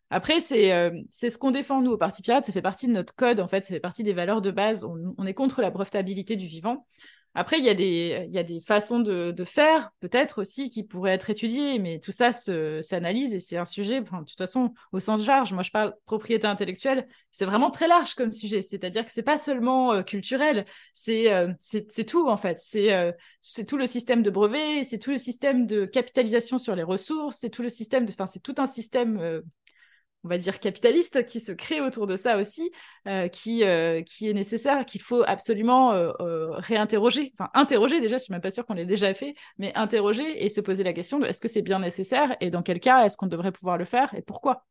[0.09, 2.45] Après, c'est euh, ce qu'on défend, nous, au Parti Pirate.
[2.45, 3.65] Ça fait partie de notre code, en fait.
[3.65, 4.83] Ça fait partie des valeurs de base.
[4.85, 6.85] On, on est contre la brevetabilité du vivant.
[7.35, 11.11] Après, il y a des, y a des façons de, faire, peut-être aussi, qui pourraient
[11.11, 15.01] être étudiées, mais tout ça s'analyse et c'est un sujet, enfin, de toute façon, au
[15.01, 15.51] sens large.
[15.51, 18.61] Moi, je parle propriété intellectuelle, c'est vraiment très large comme sujet.
[18.61, 22.59] C'est-à-dire que c'est pas seulement euh, culturel, c'est euh, c'est tout, en fait.
[22.61, 26.75] C'est euh, c'est tout le système de brevets, c'est tout le système de capitalisation sur
[26.75, 29.41] les ressources, c'est tout le système enfin, c'est tout un système
[30.25, 32.71] on va dire, capitaliste qui se crée autour de ça aussi,
[33.07, 36.11] euh, qui, euh, qui est nécessaire, qu'il faut absolument euh,
[36.57, 37.31] réinterroger.
[37.37, 40.49] Enfin, interroger déjà, je suis même pas sûre qu'on l'ait déjà fait, mais interroger et
[40.49, 43.17] se poser la question de est-ce que c'est bien nécessaire et dans quel cas est-ce
[43.17, 44.65] qu'on devrait pouvoir le faire et pourquoi?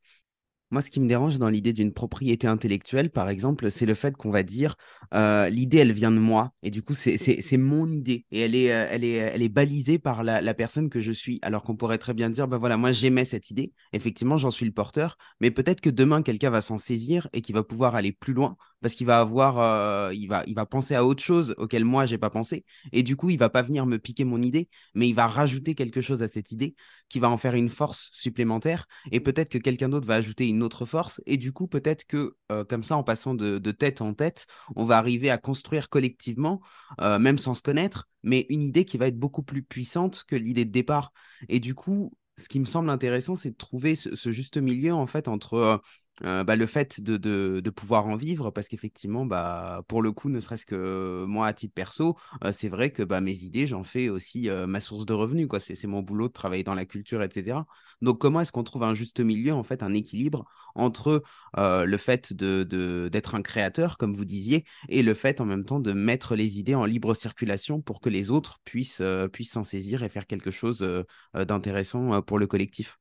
[0.74, 4.16] Moi, ce qui me dérange dans l'idée d'une propriété intellectuelle, par exemple, c'est le fait
[4.16, 4.74] qu'on va dire
[5.14, 8.72] euh, l'idée, elle vient de moi, et du coup, c'est mon idée, et elle est,
[8.72, 11.38] euh, elle est, elle est balisée par la, personne que je suis.
[11.42, 14.66] Alors qu'on pourrait très bien dire, bah voilà, moi j'aimais cette idée, effectivement, j'en suis
[14.66, 18.10] le porteur, mais peut-être que demain, quelqu'un va s'en saisir et qu'il va pouvoir aller
[18.10, 21.54] plus loin, parce qu'il va avoir, euh, il, va, il va penser à autre chose
[21.56, 24.42] auquel moi, j'ai pas pensé, et du coup, il va pas venir me piquer mon
[24.42, 26.74] idée, mais il va rajouter quelque chose à cette idée
[27.08, 30.63] qui va en faire une force supplémentaire, et peut-être que quelqu'un d'autre va ajouter une
[30.64, 31.20] autre force.
[31.26, 34.46] Et du coup, peut-être que euh, comme ça, en passant de, tête en tête,
[34.76, 36.60] on va arriver à construire collectivement,
[37.00, 40.36] euh, même sans se connaître, mais une idée qui va être beaucoup plus puissante que
[40.36, 41.12] l'idée de départ.
[41.48, 45.06] Et du coup, ce qui me semble intéressant, c'est de trouver ce, juste milieu en
[45.06, 45.80] fait entre
[46.22, 50.66] bah, le fait de, pouvoir en vivre, parce qu'effectivement, bah, pour le coup, ne serait-ce
[50.66, 52.16] que moi, à titre perso,
[52.52, 55.48] c'est vrai que bah, mes idées, j'en fais aussi ma source de revenus.
[55.48, 55.60] Quoi.
[55.60, 57.66] C'est, mon boulot de travailler dans la culture, etc.
[58.00, 60.44] Donc, comment est-ce qu'on trouve un juste milieu, en fait, un équilibre
[60.74, 61.22] entre
[61.56, 65.92] le fait d'être un créateur, comme vous disiez, et le fait en même temps de
[65.92, 69.02] mettre les idées en libre circulation pour que les autres puissent
[69.44, 70.86] s'en saisir et faire quelque chose
[71.34, 72.98] d'intéressant pour le collectif?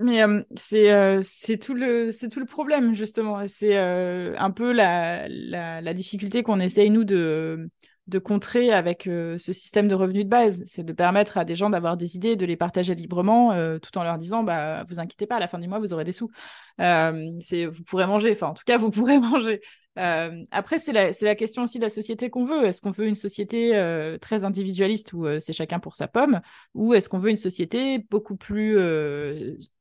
[0.00, 0.22] Mais
[0.56, 3.46] c'est tout le c'est tout le problème justement.
[3.46, 7.70] C'est un peu la, la, la difficulté qu'on essaye nous de
[8.06, 10.62] de contrer avec ce système de revenus de base.
[10.66, 14.02] C'est de permettre à des gens d'avoir des idées, de les partager librement, tout en
[14.04, 16.30] leur disant bah vous inquiétez pas, à la fin du mois vous aurez des sous.
[16.78, 18.32] c'est vous pourrez manger.
[18.32, 19.60] Enfin en tout cas vous pourrez manger.
[19.98, 22.64] Euh, après, c'est la, question aussi de la société qu'on veut.
[22.66, 26.40] Est-ce qu'on veut une société euh, très individualiste où euh, c'est chacun pour sa pomme
[26.74, 28.76] Ou est-ce qu'on veut une société beaucoup plus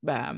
[0.04, 0.34] bah,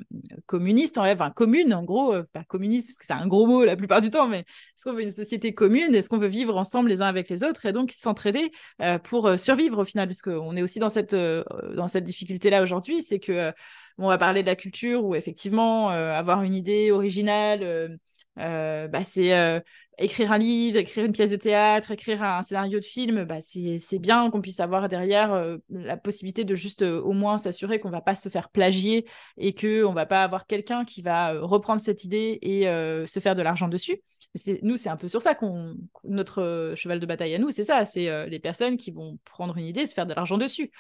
[0.46, 3.76] communiste, en enfin commune en gros, pas communiste parce que c'est un gros mot la
[3.76, 5.94] plupart du temps, mais est-ce qu'on veut une société commune?
[5.96, 8.52] Est-ce qu'on veut vivre ensemble les uns avec les autres et donc s'entraider
[9.04, 10.08] pour survivre au final?
[10.08, 13.52] Parce qu'on est aussi dans cette, dans cette difficulté-là aujourd'hui, c'est que
[13.98, 17.98] on va parler de la culture où effectivement avoir une idée originale
[18.38, 19.60] euh, bah, c'est euh,
[19.98, 24.00] écrire un livre, écrire une pièce de théâtre, écrire un scénario de film, bah, c'est
[24.00, 28.02] bien qu'on puisse avoir derrière euh, la possibilité de juste au moins s'assurer qu'on va
[28.02, 29.08] pas se faire plagier
[29.38, 32.64] et qu'on va pas avoir quelqu'un qui va reprendre cette idée et
[33.08, 34.02] se faire de l'argent dessus.
[34.64, 37.86] Nous, c'est un peu sur ça qu'on notre cheval de bataille à nous, c'est ça,
[37.86, 40.72] c'est les personnes qui vont prendre une idée et se faire de l'argent dessus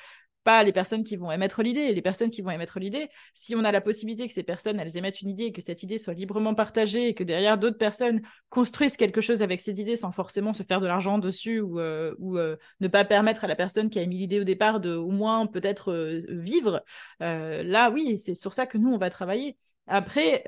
[0.45, 1.91] pas les personnes qui vont émettre l'idée.
[1.91, 4.95] Les personnes qui vont émettre l'idée, si on a la possibilité que ces personnes, elles
[4.95, 8.21] émettent une idée et que cette idée soit librement partagée et que derrière d'autres personnes
[8.49, 12.15] construisent quelque chose avec cette idée sans forcément se faire de l'argent dessus ou, euh,
[12.19, 14.95] ou euh, ne pas permettre à la personne qui a émis l'idée au départ de
[14.95, 16.83] au moins peut-être euh, vivre,
[17.19, 19.57] là, oui, c'est sur ça que nous, on va travailler.
[19.87, 20.43] Après,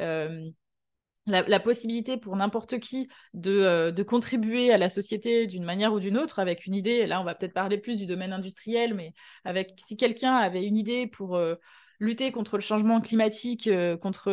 [1.28, 3.10] la, possibilité pour n'importe qui
[3.46, 7.06] euh, de, contribuer à la société d'une manière ou d'une autre avec une idée.
[7.06, 9.14] Là, on va peut-être parler plus du domaine industriel, mais
[9.44, 11.56] avec si quelqu'un avait une idée pour euh,
[12.00, 14.30] lutter contre le changement climatique, euh, contre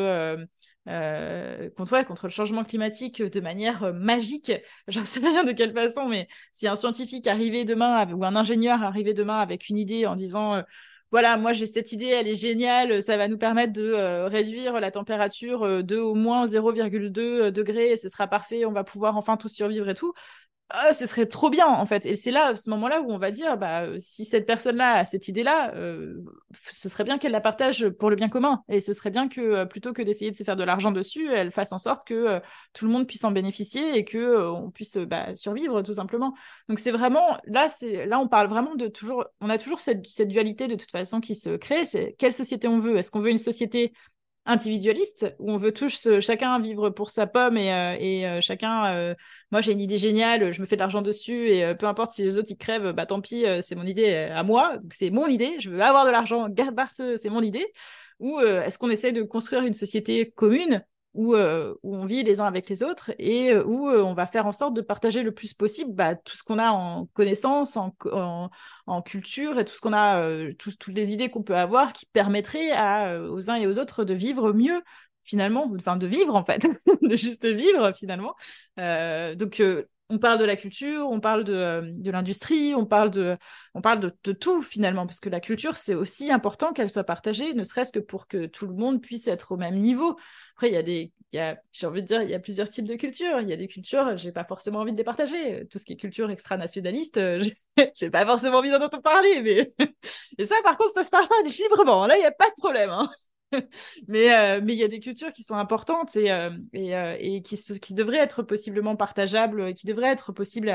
[0.86, 4.52] le changement climatique de manière magique.
[4.88, 8.82] J'en sais rien de quelle façon, mais si un scientifique arrivait demain ou un ingénieur
[8.82, 10.62] arrivait demain avec une idée en disant
[11.14, 14.80] voilà, moi j'ai cette idée, elle est géniale, ça va nous permettre de euh, réduire
[14.80, 18.82] la température euh, de au moins 0,2 euh, degrés, et ce sera parfait, on va
[18.82, 20.12] pouvoir enfin tous survivre et tout.
[20.70, 22.04] Ah, ce serait trop bien en fait.
[22.06, 25.04] Et c'est là, ce moment-là, où on va dire, bah, euh, si cette personne-là a
[25.04, 26.16] cette idée-là, euh,
[26.70, 28.62] ce serait bien qu'elle la partage pour le bien commun.
[28.68, 31.30] Et ce serait bien que euh, plutôt que d'essayer de se faire de l'argent dessus,
[31.30, 32.40] elle fasse en sorte que
[32.72, 36.34] tout le monde puisse en bénéficier et que on puisse bah, survivre tout simplement.
[36.68, 40.04] Donc c'est vraiment là, c'est là, on parle vraiment de toujours, on a toujours cette,
[40.06, 41.84] cette dualité de toute façon qui se crée.
[41.84, 42.96] C'est quelle société on veut?
[42.96, 43.92] Est-ce qu'on veut une société
[44.46, 49.14] individualiste où on veut tous euh, chacun vivre pour sa pomme et, euh, euh, chacun
[49.50, 52.22] moi j'ai une idée géniale je me fais de l'argent dessus et peu importe si
[52.22, 55.58] les autres ils crèvent bah tant pis c'est mon idée à moi c'est mon idée
[55.60, 57.66] je veux avoir de l'argent garde c'est mon idée.
[58.20, 60.84] Ou est-ce qu'on essaye de construire une société commune
[61.14, 64.14] où, euh, où, on vit les uns avec les autres et euh, où euh, on
[64.14, 67.06] va faire en sorte de partager le plus possible bah, tout ce qu'on a en
[67.06, 68.50] connaissance, en,
[69.04, 73.50] culture et tout ce qu'on a, toutes les idées qu'on peut avoir qui permettraient aux
[73.50, 74.82] uns et aux autres de vivre mieux
[75.22, 76.66] finalement, enfin de vivre en fait,
[77.02, 78.34] de juste vivre finalement.
[78.76, 79.62] donc
[80.14, 83.36] on parle de la culture, on parle de, de l'industrie, on parle, de,
[83.74, 87.52] on parle de, tout finalement, parce que la culture, c'est aussi important qu'elle soit partagée,
[87.52, 90.16] ne serait-ce que pour que tout le monde puisse être au même niveau.
[90.54, 91.12] Après, il y a des,
[91.72, 93.40] j'ai envie de dire, il y a plusieurs types de cultures.
[93.40, 95.66] Il y a des cultures, j'ai pas forcément envie de les partager.
[95.66, 97.42] Tout ce qui est culture extra-nationaliste, euh,
[97.96, 99.42] j'ai pas forcément envie d'en entendre parler.
[99.42, 99.74] Mais...
[100.38, 102.06] Et ça, par contre, ça se partage librement.
[102.06, 102.90] Là, il n'y a pas de problème.
[102.90, 103.08] Hein.
[104.08, 107.16] mais euh, mais il y a des cultures qui sont importantes et, euh, et, euh,
[107.18, 110.70] et qui, qui devraient être possiblement partageables, qui devraient être possibles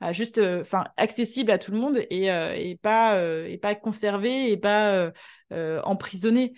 [0.00, 4.56] à, juste, enfin, accessibles à tout le monde et, et pas et pas conservées et
[4.56, 5.12] pas
[5.84, 6.54] emprisonnées.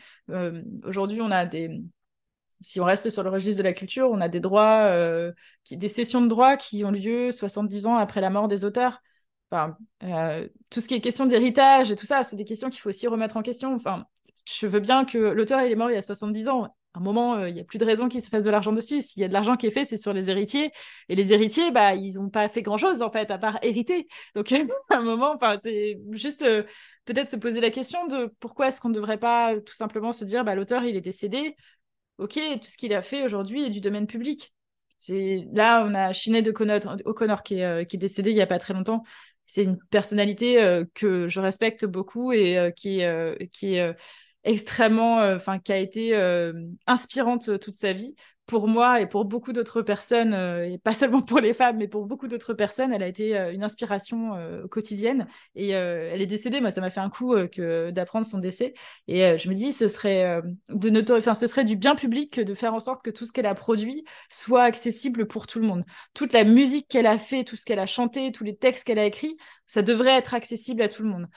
[0.85, 1.81] Aujourd'hui, on a des
[2.61, 4.93] si on reste sur le registre de la culture, on a des droits,
[5.65, 9.03] qui, des sessions de droits qui ont lieu 70 ans après la mort des auteurs.
[9.51, 9.77] Enfin,
[10.71, 13.09] tout ce qui est question d'héritage et tout ça, c'est des questions qu'il faut aussi
[13.09, 13.75] remettre en question.
[13.75, 14.07] Enfin,
[14.45, 16.75] je veux bien que l'auteur il est mort il y a 70 ans.
[16.95, 18.73] À un moment, euh, il n'y a plus de raison qu'il se fasse de l'argent
[18.73, 19.01] dessus.
[19.01, 20.71] S'il y a de l'argent qui est fait, c'est sur les héritiers.
[21.09, 24.09] Et les héritiers, bah, ils n'ont pas fait grand-chose, en fait, à part hériter.
[24.35, 24.53] Donc,
[24.91, 26.65] à un moment, c'est juste euh,
[27.07, 30.25] peut-être se poser la question de pourquoi est-ce qu'on ne devrait pas tout simplement se
[30.25, 31.57] dire, bah, l'auteur, il est décédé.
[32.19, 34.55] OK, tout ce qu'il a fait aujourd'hui est du domaine public.
[34.99, 38.47] C'est Là, on a Sinead O'Connor, qui, est, euh, qui est décédé il n'y a
[38.47, 39.03] pas très longtemps.
[39.47, 43.03] C'est une personnalité que je respecte beaucoup et qui,
[43.51, 43.95] qui est
[44.45, 46.15] extrêmement, enfin, qui a été
[46.87, 48.15] inspirante toute sa vie
[48.47, 51.89] pour moi et pour beaucoup d'autres personnes, euh, et pas seulement pour les femmes, mais
[51.89, 55.27] pour beaucoup d'autres personnes, elle a été euh, une inspiration euh, quotidienne.
[55.55, 56.61] Et elle est décédée.
[56.61, 57.35] Moi, ça m'a fait un coup
[57.93, 58.75] d'apprendre son décès.
[59.09, 62.75] Et je me dis, ce serait de enfin, ce serait du bien public de faire
[62.75, 65.85] en sorte que tout ce qu'elle a produit soit accessible pour tout le monde.
[66.15, 68.99] Toute la musique qu'elle a fait, tout ce qu'elle a chanté, tous les textes qu'elle
[68.99, 69.37] a écrits,
[69.67, 71.29] ça devrait être accessible à tout le monde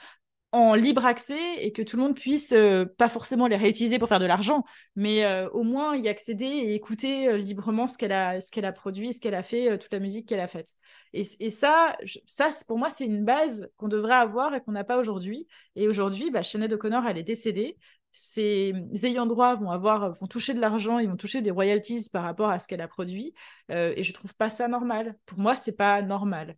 [0.56, 4.08] en libre accès et que tout le monde puisse, euh, pas forcément les réutiliser pour
[4.08, 8.12] faire de l'argent, mais euh, au moins y accéder et écouter euh, librement ce qu'elle
[8.12, 10.72] a, ce qu'elle a produit, ce qu'elle a fait, toute la musique qu'elle a faite.
[11.12, 11.96] Et, ça,
[12.26, 15.46] ça pour moi, c'est une base qu'on devrait avoir et qu'on n'a pas aujourd'hui.
[15.76, 17.76] Et aujourd'hui, bah, Sinead O'Connor, elle est décédée.
[18.12, 22.22] Ses ayants droit vont avoir, vont toucher de l'argent, ils vont toucher des royalties par
[22.22, 23.34] rapport à ce qu'elle a produit.
[23.68, 25.16] et je trouve pas ça normal.
[25.26, 26.56] Pour moi, c'est pas normal.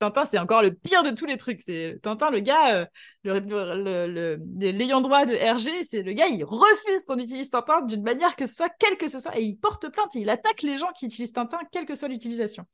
[0.00, 1.60] Tintin, c'est encore le pire de tous les trucs.
[1.60, 2.86] C'est Tintin, le gars,
[3.24, 8.34] euh, l'ayant droit de RG, c'est le gars, il refuse qu'on utilise Tintin d'une manière
[8.34, 10.76] que ce soit, quelle que ce soit, et il porte plainte et il attaque les
[10.76, 12.64] gens qui utilisent Tintin, quelle que soit l'utilisation.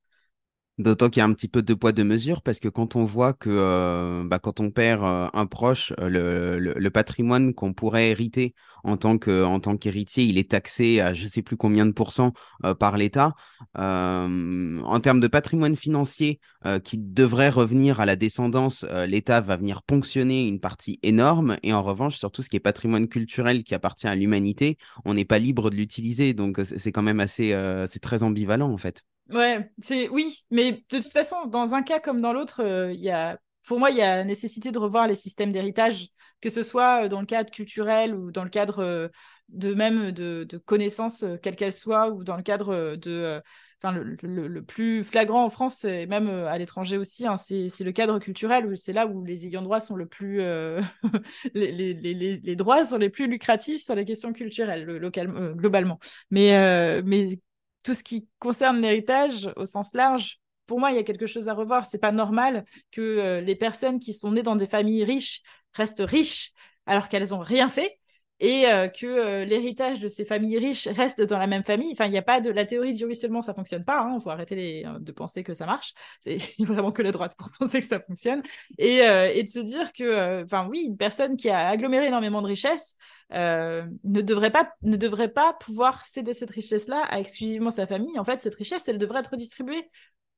[0.78, 3.04] D'autant qu'il y a un petit peu de poids de mesure parce que quand on
[3.04, 8.10] voit que euh, bah, quand on perd euh, un proche, euh, le, patrimoine qu'on pourrait
[8.10, 8.54] hériter
[8.84, 12.34] en tant qu'héritier, il est taxé à je sais plus combien de pourcents
[12.78, 13.34] par l'État.
[13.74, 16.40] en termes de patrimoine financier
[16.84, 21.82] qui devrait revenir à la descendance, l'État va venir ponctionner une partie énorme et en
[21.82, 25.40] revanche sur tout ce qui est patrimoine culturel qui appartient à l'humanité, on n'est pas
[25.40, 26.32] libre de l'utiliser.
[26.32, 27.58] Donc c'est quand même assez
[27.88, 29.02] c'est très ambivalent en fait.
[29.30, 33.00] Ouais, c'est oui, mais de toute façon, dans un cas comme dans l'autre, euh, il
[33.00, 36.10] y a, pour moi, il y a nécessité de revoir les systèmes d'héritage,
[36.40, 39.08] que ce soit euh, dans le cadre culturel ou dans le cadre euh,
[39.48, 43.40] de même de, connaissances, quelles qu'elles soient, ou dans le cadre de,
[43.82, 48.18] enfin, le, plus flagrant en France et même à l'étranger aussi, hein, c'est le cadre
[48.18, 50.38] culturel, c'est là où les ayants droit sont le plus,
[51.54, 56.00] les, les, les, les, droits sont les plus lucratifs sur les questions culturelles, local, globalement.
[56.32, 57.38] Mais, mais
[57.86, 61.48] tout ce qui concerne l'héritage au sens large, pour moi, il y a quelque chose
[61.48, 61.86] à revoir.
[61.86, 66.02] C'est pas normal que euh, les personnes qui sont nées dans des familles riches restent
[66.04, 66.50] riches
[66.86, 68.00] alors qu'elles n'ont rien fait
[68.40, 71.92] et euh, que euh, l'héritage de ces familles riches reste dans la même famille.
[71.92, 74.06] Enfin, il n'y a pas de la théorie du ruissellement, ça fonctionne pas.
[74.08, 74.20] Il hein.
[74.20, 75.94] faut arrêter de penser que ça marche.
[76.20, 78.42] C'est vraiment que la droite pour penser que ça fonctionne
[78.78, 78.98] et,
[79.42, 82.96] de se dire que, enfin, oui, une personne qui a aggloméré énormément de richesses
[83.32, 88.18] euh, ne, devrait pas, ne devrait pas pouvoir céder cette richesse-là à exclusivement sa famille.
[88.18, 89.90] En fait, cette richesse, elle devrait être distribuée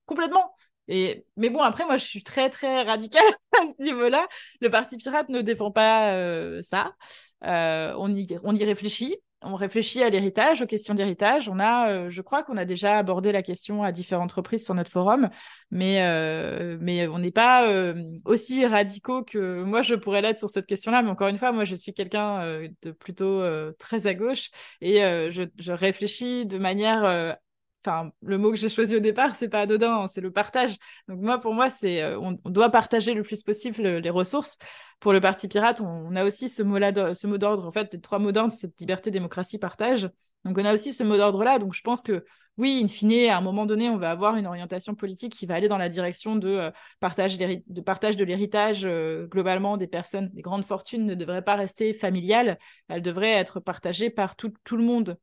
[0.07, 0.55] complètement.
[0.89, 3.23] Mais bon, après, moi, je suis très, très radicale
[3.53, 4.27] à ce niveau-là.
[4.61, 6.95] Le Parti pirate ne défend pas euh, ça.
[7.45, 11.49] Euh, on, y, réfléchit on réfléchit à l'héritage, aux questions d'héritage.
[11.49, 14.75] On a, euh, je crois qu'on a déjà abordé la question à différentes reprises sur
[14.75, 15.29] notre forum,
[15.71, 15.99] mais,
[16.81, 21.03] mais on n'est pas aussi radicaux que moi je pourrais l'être sur cette question-là.
[21.03, 23.41] Mais encore une fois, moi je suis quelqu'un de plutôt
[23.79, 24.99] très à gauche et
[25.31, 27.37] je, réfléchis de manière
[28.23, 30.77] le mot que j'ai choisi au départ c'est pas anodin c'est le partage
[31.09, 34.59] donc moi pour moi c'est on, doit partager le plus possible les ressources
[35.01, 38.01] pour le Parti pirate, on, a aussi ce mot, ce mot d'ordre, en fait, les
[38.01, 40.11] trois mots d'ordre, c'est liberté, démocratie, partage.
[40.45, 41.59] Donc on a aussi ce mot d'ordre-là.
[41.59, 42.25] Donc je pense que
[42.57, 45.55] oui, in fine, à un moment donné, on va avoir une orientation politique qui va
[45.55, 46.71] aller dans la direction de, euh,
[47.01, 50.31] partage, de l'héritage euh, globalement des personnes.
[50.35, 52.59] Les grandes fortunes ne devraient pas rester familiales,
[52.89, 55.17] elles devraient être partagées par tout le monde.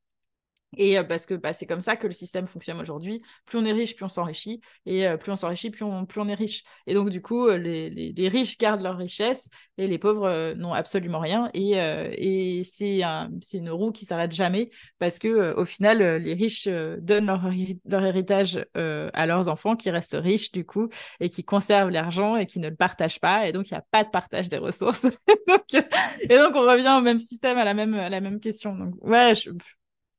[0.77, 3.21] Et euh, parce que bah, c'est comme ça que le système fonctionne aujourd'hui.
[3.45, 4.61] Plus on est riche, plus on s'enrichit.
[4.85, 6.63] Et euh, plus on s'enrichit, plus on, plus on est riche.
[6.87, 10.73] Et donc, du coup, euh, les, les, riches gardent leur richesse et les pauvres n'ont
[10.73, 11.49] absolument rien.
[11.53, 14.69] Et, et c'est un, une roue qui s'arrête jamais
[14.99, 17.43] parce que au final, les riches donnent leur,
[17.85, 22.45] leur héritage à leurs enfants qui restent riches, du coup, et qui conservent l'argent et
[22.45, 23.47] qui ne le partagent pas.
[23.47, 25.05] Et donc, il n'y a pas de partage des ressources.
[25.73, 28.75] et donc, on revient au même système, à la même, la même question.
[28.75, 29.33] Donc, ouais,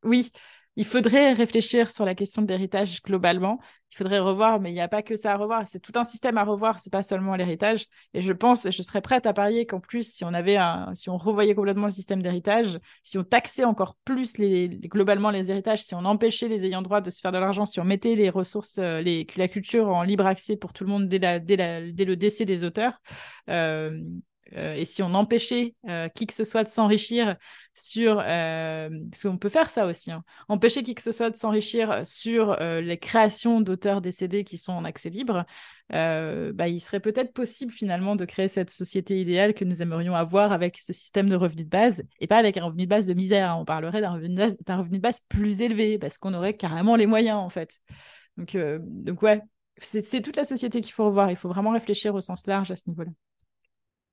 [0.06, 0.32] oui,
[0.76, 3.58] il faudrait réfléchir sur la question de l'héritage globalement.
[3.92, 5.64] Il faudrait revoir, mais il n'y a pas que ça à revoir.
[5.70, 6.80] C'est tout un système à revoir.
[6.80, 7.86] C'est pas seulement l'héritage.
[8.12, 11.08] Et je pense, je serais prête à parier qu'en plus, si on avait un, si
[11.08, 15.94] on revoyait complètement le système d'héritage, si on taxait encore plus globalement les héritages, si
[15.94, 18.76] on empêchait les ayants droit de se faire de l'argent, si on mettait les ressources,
[18.78, 19.02] euh,
[19.36, 23.00] la culture en libre accès pour tout le monde dès, dès, le décès des auteurs,
[23.48, 23.98] euh,
[24.54, 27.36] euh, et si on empêchait euh, qui que ce soit de s'enrichir
[27.74, 28.22] sur...
[28.24, 32.06] Euh, parce qu'on peut faire ça aussi, hein, empêcher qui que ce soit de s'enrichir
[32.06, 35.44] sur les créations d'auteurs décédés qui sont en accès libre,
[35.90, 40.52] bah, il serait peut-être possible finalement de créer cette société idéale que nous aimerions avoir
[40.52, 43.14] avec ce système de revenus de base, et pas avec un revenu de base de
[43.14, 43.50] misère.
[43.50, 43.56] Hein.
[43.60, 47.38] On parlerait d'un revenu, revenu, de base plus élevé, parce qu'on aurait carrément les moyens
[47.38, 47.78] en fait.
[48.38, 49.42] Donc, donc ouais,
[49.78, 51.30] c'est toute la société qu'il faut revoir.
[51.30, 53.10] Il faut vraiment réfléchir au sens large à ce niveau-là.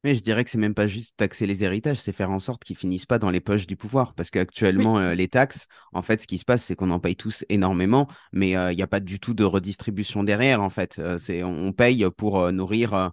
[0.04, 2.66] Mais je dirais que c'est même pas juste taxer les héritages, c'est faire en sorte
[2.66, 4.14] qu'ils finissent pas dans les poches du pouvoir.
[4.14, 7.16] Parce qu'actuellement, euh, les taxes, en fait, ce qui se passe, c'est qu'on en paye
[7.16, 11.00] tous énormément, mais euh, il n'y a pas du tout de redistribution derrière, en fait.
[11.00, 13.12] Euh, c'est, on paye pour nourrir,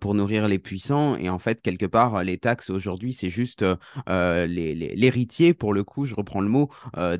[0.00, 1.16] pour nourrir les puissants.
[1.16, 3.64] Et en fait, quelque part, les taxes aujourd'hui, c'est juste
[4.06, 6.68] l'héritier, pour le coup, je reprends le mot,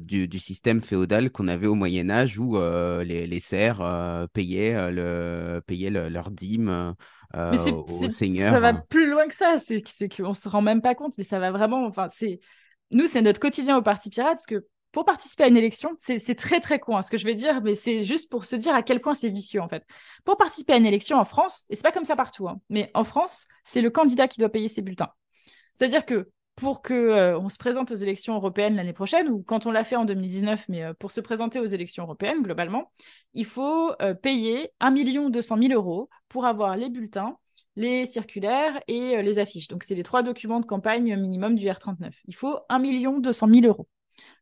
[0.01, 3.83] du, du, système féodal qu'on avait au Moyen Âge où les, les serfs
[4.33, 6.95] payaient, le, payaient leur dîme
[7.37, 9.59] mais c'est, Ça va plus loin que ça.
[9.59, 11.87] C'est, c'est qu'on se rend même pas compte, mais ça va vraiment.
[11.87, 12.41] Enfin, c'est
[12.91, 16.37] nous, c'est notre quotidien au Parti Pirate, parce que pour participer à une élection, c'est,
[16.37, 18.74] très très con hein, ce que je vais dire, mais c'est juste pour se dire
[18.74, 19.82] à quel point c'est vicieux en fait.
[20.24, 22.93] Pour participer à une élection en France, et c'est pas comme ça partout, hein, mais
[22.95, 25.11] en France, c'est le candidat qui doit payer ses bulletins.
[25.72, 29.73] C'est-à-dire que pour que euh, se présente aux élections européennes l'année prochaine, ou quand on
[29.73, 32.93] l'a fait en 2019, mais euh, pour se présenter aux élections européennes globalement,
[33.35, 34.93] il faut euh, payer 1
[35.31, 37.37] 200 000 euros pour avoir les bulletins,
[37.77, 39.69] les circulaires et les affiches.
[39.69, 42.13] Donc c'est les trois documents de campagne minimum du R39.
[42.27, 43.89] Il faut 1 200 000 euros.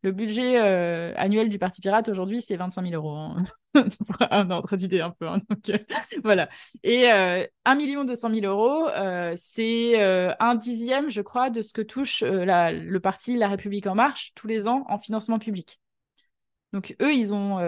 [0.01, 3.15] Le budget euh, annuel du Parti Pirate aujourd'hui, c'est 25 000 euros.
[3.15, 3.37] Hein.
[4.31, 5.27] un ordre d'idée un peu.
[5.27, 5.77] Hein, euh,
[6.23, 6.49] voilà.
[6.83, 10.01] Et euh, 1 200 000 euros, euh, c'est
[10.39, 14.47] un dixième, je crois, de ce que touche le parti La République En Marche tous
[14.47, 15.79] les ans en financement public.
[16.71, 17.59] Donc eux, ils ont,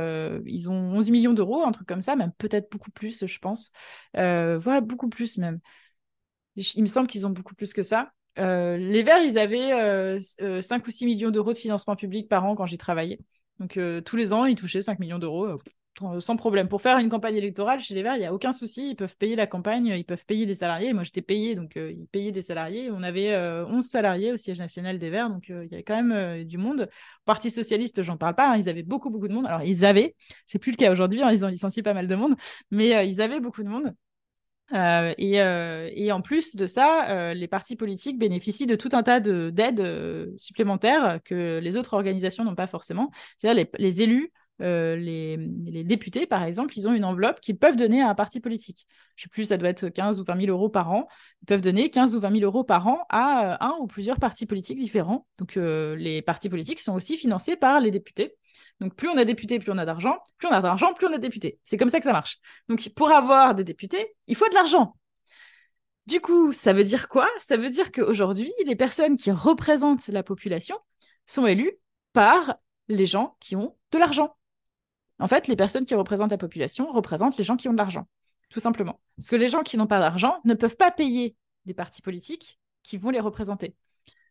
[0.45, 3.71] ils ont 11 millions d'euros, un truc comme ça, même peut-être beaucoup plus, je pense.
[4.13, 5.59] voilà, beaucoup plus même.
[6.55, 8.11] Il me semble qu'ils ont beaucoup plus que ça.
[8.39, 12.27] Euh, les Verts, ils avaient 5 euh, euh, ou 6 millions d'euros de financement public
[12.27, 13.19] par an quand j'y travaillais.
[13.59, 15.47] Donc tous les ans, ils touchaient 5 millions d'euros
[16.19, 16.67] sans problème.
[16.67, 18.89] Pour faire une campagne électorale chez les Verts, il n'y a aucun souci.
[18.89, 20.91] Ils peuvent payer la campagne, ils peuvent payer des salariés.
[20.91, 22.91] Moi, j'étais payé, donc ils payaient des salariés.
[22.91, 26.43] On avait 11 salariés au siège national des Verts, donc il y avait quand même
[26.43, 26.89] du monde.
[27.23, 28.51] Parti socialiste, j'en parle pas.
[28.51, 29.45] Hein, ils avaient beaucoup, beaucoup de monde.
[29.47, 32.15] Alors, ils avaient, c'est plus le cas aujourd'hui, hein, ils ont licencié pas mal de
[32.15, 32.35] monde,
[32.71, 33.95] mais ils avaient beaucoup de monde.
[34.73, 38.89] Euh, et, euh, et, en plus de ça, euh, les partis politiques bénéficient de tout
[38.93, 43.11] un tas d'aides supplémentaires que les autres organisations n'ont pas forcément.
[43.37, 48.09] C'est-à-dire les, élus les, députés, par exemple, ils ont une enveloppe qu'ils peuvent donner à
[48.09, 48.87] un parti politique.
[49.15, 51.07] Je sais plus, ça doit être 15 ou 20 000 euros par an.
[51.43, 54.47] Ils peuvent donner 15 ou 20 000 euros par an à un ou plusieurs partis
[54.47, 55.27] politiques différents.
[55.37, 58.35] Donc, les partis politiques sont aussi financés par les députés.
[58.79, 60.17] Donc, plus on a députés, plus on a d'argent.
[60.37, 61.59] Plus on a d'argent, plus on a députés.
[61.63, 62.39] C'est comme ça que ça marche.
[62.69, 64.95] Donc, pour avoir des députés, il faut de l'argent.
[66.07, 67.27] Du coup, ça veut dire quoi?
[67.39, 70.77] Ça veut dire qu'aujourd'hui, les personnes qui représentent la population
[71.25, 71.73] sont élues
[72.13, 74.35] par les gens qui ont de l'argent.
[75.19, 78.07] En fait, les personnes qui représentent la population représentent les gens qui ont de l'argent,
[78.49, 78.99] tout simplement.
[79.15, 81.35] Parce que les gens qui n'ont pas d'argent ne peuvent pas payer
[81.65, 83.75] des partis politiques qui vont les représenter.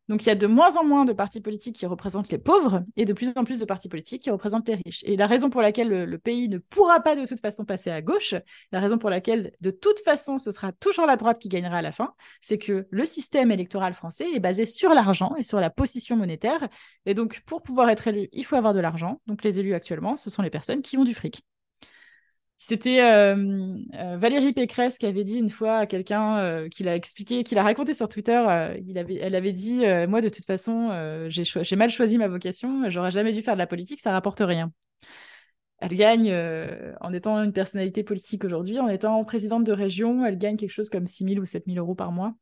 [0.09, 2.85] Donc il y a de moins en moins de partis politiques qui représentent les pauvres
[2.97, 5.03] et de plus en plus de partis politiques qui représentent les riches.
[5.05, 8.03] Et la raison pour laquelle le, pays ne pourra pas de toute façon passer à
[8.03, 8.35] gauche,
[8.71, 11.83] la raison pour laquelle de toute façon ce sera toujours la droite qui gagnera à
[11.83, 15.71] la fin, c'est que le système électoral français est basé sur l'argent et sur la
[15.71, 16.69] position monétaire.
[17.07, 19.21] Et donc pour pouvoir être élu, il faut avoir de l'argent.
[19.27, 21.43] Donc les élus actuellement, ce sont les personnes qui ont du fric.
[22.67, 26.97] C'était euh, euh, Valérie Pécresse qui avait dit une fois à quelqu'un euh, qui l'a
[26.97, 28.33] expliqué, qui l'a raconté sur Twitter.
[28.33, 30.89] avait, elle avait dit Moi, de toute façon,
[31.29, 34.73] j'ai mal choisi ma vocation, j'aurais jamais dû faire de la politique, ça rapporte rien.
[35.77, 36.35] Elle gagne,
[37.03, 40.89] en étant une personnalité politique aujourd'hui, en étant présidente de région, elle gagne quelque chose
[40.89, 42.33] comme 6 000 ou 7 000 euros par mois.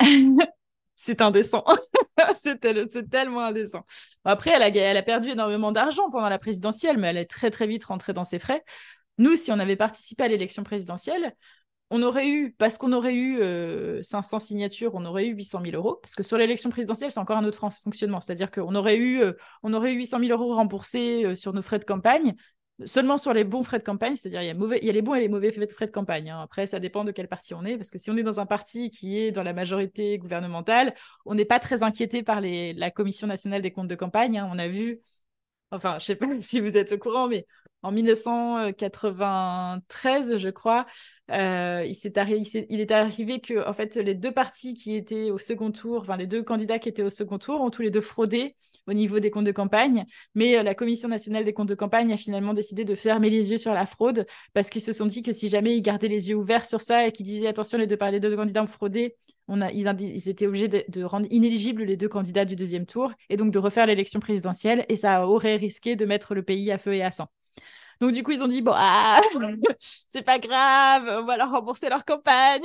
[0.96, 1.64] c'est indécent.
[2.34, 2.60] c'est
[3.08, 3.86] tellement indécent.
[4.26, 7.84] Après, elle a perdu énormément d'argent pendant la présidentielle, mais elle est très très vite
[7.84, 8.62] rentrée dans ses frais.
[9.20, 11.34] Nous, si on avait participé à l'élection présidentielle,
[11.90, 13.36] on aurait eu, parce qu'on aurait eu
[14.02, 15.96] 500 euh, signatures, on aurait eu 800 000 euros.
[15.96, 18.22] Parce que sur l'élection présidentielle, c'est encore un autre fonctionnement.
[18.22, 21.60] C'est-à-dire qu'on aurait eu, euh, on aurait eu 800 000 euros remboursés euh, sur nos
[21.60, 22.34] frais de campagne,
[22.86, 24.16] seulement sur les bons frais de campagne.
[24.16, 24.48] C'est-à-dire il y,
[24.88, 26.30] a les bons et les mauvais frais de campagne.
[26.30, 26.40] Hein.
[26.40, 27.76] Après, ça dépend de quel parti on est.
[27.76, 30.94] Parce que si on est dans un parti qui est dans la majorité gouvernementale,
[31.26, 34.38] on n'est pas très inquiété par la Commission nationale des comptes de campagne.
[34.38, 34.48] Hein.
[34.50, 35.02] On a vu
[35.70, 37.46] enfin, je sais pas si vous êtes au courant, mais
[37.82, 40.86] en 1993, je crois,
[41.30, 46.00] euh, il, est arrivé, que en fait, les deux partis qui étaient au second tour,
[46.00, 48.56] enfin les deux candidats qui étaient au second tour, ont tous les deux fraudé
[48.86, 50.04] au niveau des comptes de campagne.
[50.34, 53.50] Mais euh, la Commission nationale des comptes de campagne a finalement décidé de fermer les
[53.50, 56.28] yeux sur la fraude parce qu'ils se sont dit que si jamais ils gardaient les
[56.28, 59.16] yeux ouverts sur ça et qu'ils disaient attention, les deux, les deux candidats ont fraudé,
[59.72, 63.58] ils, étaient obligés de, rendre inéligibles les deux candidats du deuxième tour et donc de
[63.58, 67.10] refaire l'élection présidentielle et ça aurait risqué de mettre le pays à feu et à
[67.10, 67.26] sang.
[68.00, 69.20] Donc du coup, ils ont dit, bon, ah,
[69.78, 72.62] c'est pas grave, on va leur rembourser leur campagne.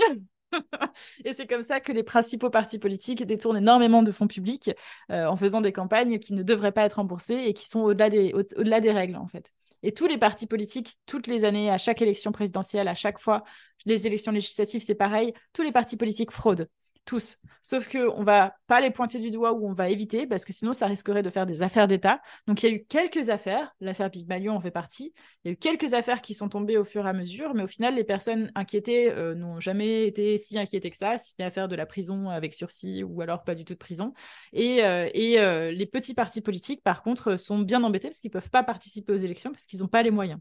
[1.26, 4.72] et c'est comme ça que les principaux partis politiques détournent énormément de fonds publics
[5.12, 8.10] euh, en faisant des campagnes qui ne devraient pas être remboursées et qui sont au-delà
[8.10, 9.52] des, au-delà des règles, en fait.
[9.84, 13.44] Et tous les partis politiques, toutes les années, à chaque élection présidentielle, à chaque fois,
[13.86, 16.68] les élections législatives, c'est pareil, tous les partis politiques fraudent
[17.06, 17.38] tous.
[17.62, 20.54] Sauf que on va pas les pointer du doigt ou on va éviter parce que
[20.54, 22.22] sinon ça risquerait de faire des affaires d'État.
[22.48, 25.14] Donc il y a eu quelques affaires, l'affaire Pygmalion en fait partie.
[25.44, 27.64] Il y a eu quelques affaires qui sont tombées au fur et à mesure, mais
[27.64, 31.44] au final les personnes inquiétées euh, n'ont jamais été si inquiétées que ça, si c'était
[31.44, 34.14] affaire de la prison avec sursis ou alors pas du tout de prison.
[34.54, 38.50] Et, euh, euh, les petits partis politiques par contre sont bien embêtés parce qu'ils peuvent
[38.50, 40.40] pas participer aux élections parce qu'ils n'ont pas les moyens.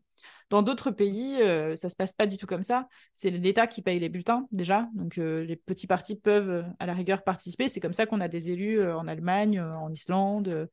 [0.51, 2.89] Dans d'autres pays, euh, ça se passe pas du tout comme ça.
[3.13, 4.89] C'est l'État qui paye les bulletins déjà.
[4.95, 7.69] Donc euh, les petits partis peuvent euh, à la rigueur participer.
[7.69, 10.69] C'est comme ça qu'on a des élus en Allemagne, en Islande,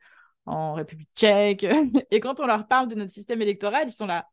[0.45, 1.65] en République tchèque.
[2.11, 4.28] Et quand on leur parle de notre système électoral, ils sont là.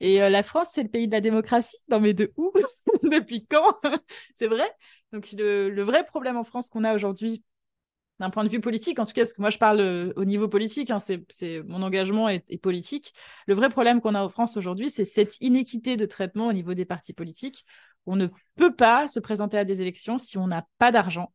[0.00, 1.78] Et la France, c'est le pays de la démocratie?
[1.88, 2.52] Non mais de où?
[3.04, 3.78] Depuis quand?
[4.34, 4.68] C'est vrai?
[5.12, 7.42] Donc le vrai problème en France qu'on a aujourd'hui,
[8.20, 10.24] d'un point de vue politique, en tout cas, parce que moi je parle euh, au
[10.24, 13.12] niveau politique, hein, c'est, mon engagement est, politique.
[13.46, 16.74] Le vrai problème qu'on a en France aujourd'hui, c'est cette inéquité de traitement au niveau
[16.74, 17.64] des partis politiques.
[18.06, 21.32] On ne peut pas se présenter à des élections si on n'a pas d'argent.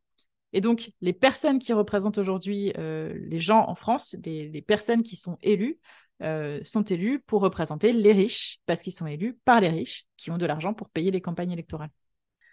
[0.52, 5.16] Et donc, les personnes qui représentent aujourd'hui euh, les gens en France, les, personnes qui
[5.16, 5.78] sont élues,
[6.22, 10.30] euh, sont élues pour représenter les riches, parce qu'ils sont élus par les riches qui
[10.30, 11.90] ont de l'argent pour payer les campagnes électorales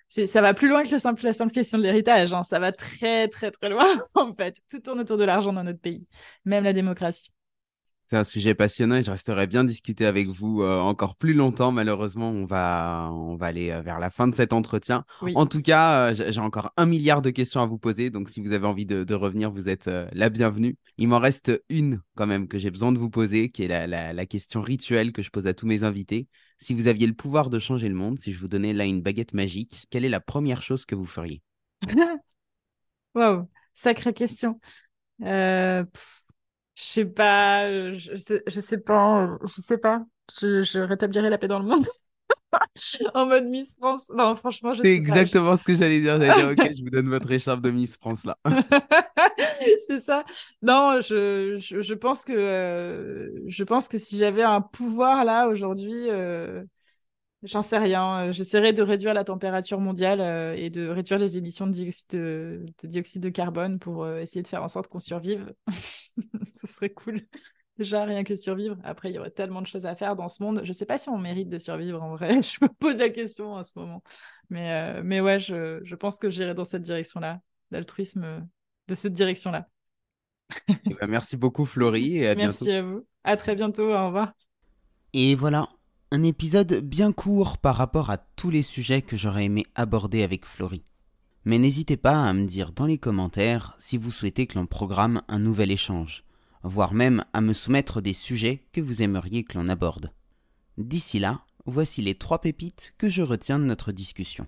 [0.10, 2.34] ça va plus loin que le simple, la simple question de l'héritage.
[2.34, 2.43] Hein.
[2.43, 4.58] Ça va très, très, très loin, en fait.
[4.70, 6.08] Tout tourne autour de l'argent dans notre pays,
[6.45, 7.32] même la démocratie.
[8.10, 11.74] C'est un sujet passionnant et je resterai bien discuter avec vous euh, encore plus longtemps.
[11.74, 15.03] Malheureusement, on va, on va aller euh, vers la fin de cet entretien.
[15.36, 18.10] En tout cas, euh, j'ai encore un milliard de questions à vous poser.
[18.10, 20.78] Donc, si vous avez envie de, revenir, vous êtes la bienvenue.
[20.97, 24.14] Il m'en reste une quand même que j'ai besoin de vous poser, qui est la,
[24.14, 26.28] la, question rituelle que je pose à tous mes invités.
[26.60, 29.01] Si vous aviez le pouvoir de changer le monde, si je vous donnais là une
[29.01, 31.41] baguette magique, quelle est la première chose que vous feriez?
[33.16, 34.60] Waouh, sacrée question.
[35.20, 35.86] Je
[36.76, 40.05] sais pas, je, sais, pas, je sais pas.
[40.30, 41.88] Je rétablirai la paix dans le monde.
[43.14, 44.10] en mode Miss France.
[44.14, 46.20] Non, franchement, je C'est exactement ce que j'allais dire.
[46.20, 48.38] J'allais dire, ok, je vous donne votre écharpe de Miss France là.
[49.88, 50.24] c'est ça.
[50.62, 56.10] Non, je, je, pense que euh, je pense que si j'avais un pouvoir là aujourd'hui,
[57.43, 58.30] J'en sais rien.
[58.30, 62.10] Euh, j'essaierai de réduire la température mondiale euh, et de réduire les émissions de dioxyde
[62.10, 65.53] de, dioxyde de carbone pour euh, essayer de faire en sorte qu'on survive.
[66.55, 67.22] Ce serait cool.
[67.78, 68.78] Déjà, rien que survivre.
[68.84, 70.62] Après, il y aurait tellement de choses à faire dans ce monde.
[70.64, 72.42] Je ne sais pas si on mérite de survivre en vrai.
[72.42, 74.02] Je me pose la question en ce moment.
[74.50, 78.48] Mais, mais ouais, je, je pense que j'irai dans cette direction-là, l'altruisme
[78.88, 79.68] de cette direction-là.
[80.70, 82.18] Eh ben, merci beaucoup, Florie.
[82.18, 83.06] Et à merci à vous.
[83.24, 83.94] À très bientôt.
[83.94, 84.34] Au revoir.
[85.14, 85.68] Et voilà,
[86.12, 90.46] un épisode bien court par rapport à tous les sujets que j'aurais aimé aborder avec
[90.46, 90.86] Florie.
[91.46, 95.22] Mais n'hésitez pas à me dire dans les commentaires si vous souhaitez que l'on programme
[95.28, 96.24] un nouvel échange,
[96.68, 100.11] voire même à me soumettre des sujets que vous aimeriez que l'on aborde.
[100.78, 104.47] D'ici là, voici les trois pépites que je retiens de notre discussion.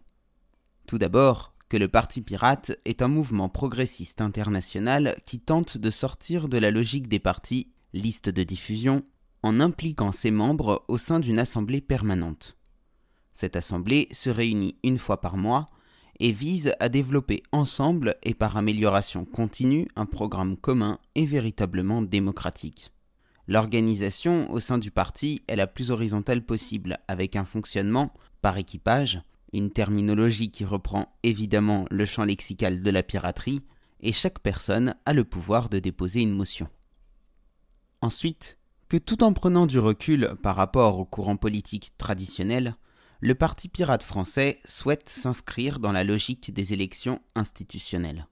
[0.87, 6.49] Tout d'abord, que le Parti pirate est un mouvement progressiste international qui tente de sortir
[6.49, 9.03] de la logique des partis, liste de diffusion,
[9.43, 12.57] en impliquant ses membres au sein d'une assemblée permanente.
[13.31, 15.69] Cette assemblée se réunit une fois par mois
[16.19, 22.91] et vise à développer ensemble et par amélioration continue un programme commun et véritablement démocratique.
[23.47, 29.21] L'organisation au sein du parti est la plus horizontale possible avec un fonctionnement par équipage,
[29.53, 33.61] une terminologie qui reprend évidemment le champ lexical de la piraterie,
[34.01, 36.69] et chaque personne a le pouvoir de déposer une motion.
[38.01, 38.57] Ensuite,
[38.87, 42.75] que tout en prenant du recul par rapport au courant politique traditionnel,
[43.21, 48.27] le Parti pirate français souhaite s'inscrire dans la logique des élections institutionnelles.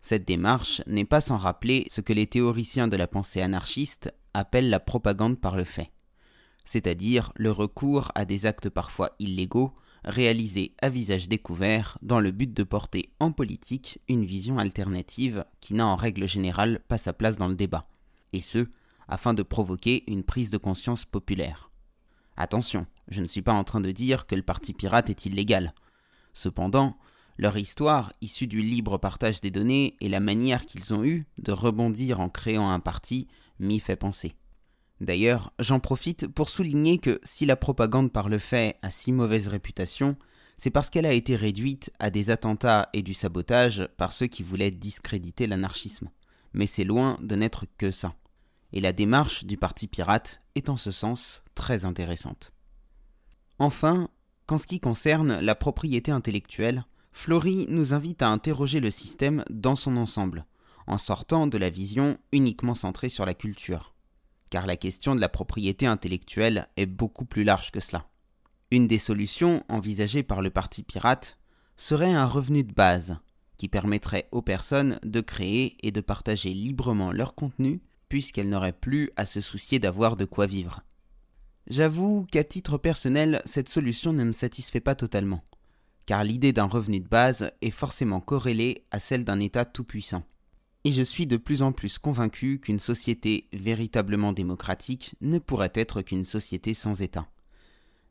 [0.00, 4.70] Cette démarche n'est pas sans rappeler ce que les théoriciens de la pensée anarchiste appellent
[4.70, 5.90] la propagande par le fait,
[6.64, 12.52] c'est-à-dire le recours à des actes parfois illégaux réalisés à visage découvert dans le but
[12.52, 17.38] de porter en politique une vision alternative qui n'a en règle générale pas sa place
[17.38, 17.88] dans le débat,
[18.32, 18.68] et ce,
[19.08, 21.65] afin de provoquer une prise de conscience populaire.
[22.36, 25.74] Attention, je ne suis pas en train de dire que le parti pirate est illégal.
[26.32, 26.96] Cependant,
[27.38, 31.52] leur histoire, issue du libre partage des données et la manière qu'ils ont eue de
[31.52, 33.28] rebondir en créant un parti,
[33.58, 34.34] m'y fait penser.
[35.00, 39.48] D'ailleurs, j'en profite pour souligner que si la propagande par le fait a si mauvaise
[39.48, 40.16] réputation,
[40.56, 44.42] c'est parce qu'elle a été réduite à des attentats et du sabotage par ceux qui
[44.42, 46.10] voulaient discréditer l'anarchisme.
[46.54, 48.14] Mais c'est loin de n'être que ça
[48.72, 52.52] et la démarche du Parti pirate est en ce sens très intéressante.
[53.58, 54.08] Enfin,
[54.46, 59.76] qu'en ce qui concerne la propriété intellectuelle, Flory nous invite à interroger le système dans
[59.76, 60.44] son ensemble,
[60.86, 63.94] en sortant de la vision uniquement centrée sur la culture.
[64.50, 68.08] car la question de la propriété intellectuelle est beaucoup plus large que cela.
[68.70, 71.38] Une des solutions envisagées par le Parti pirate
[71.76, 73.16] serait un revenu de base,
[73.56, 79.10] qui permettrait aux personnes de créer et de partager librement leur contenu, puisqu'elles n'auraient plus
[79.16, 80.82] à se soucier d'avoir de quoi vivre.
[81.68, 85.42] J'avoue qu'à titre personnel, cette solution ne me satisfait pas totalement,
[86.06, 90.22] car l'idée d'un revenu de base est forcément corrélée à celle d'un État tout-puissant.
[90.84, 96.02] Et je suis de plus en plus convaincu qu'une société véritablement démocratique ne pourrait être
[96.02, 97.28] qu'une société sans État.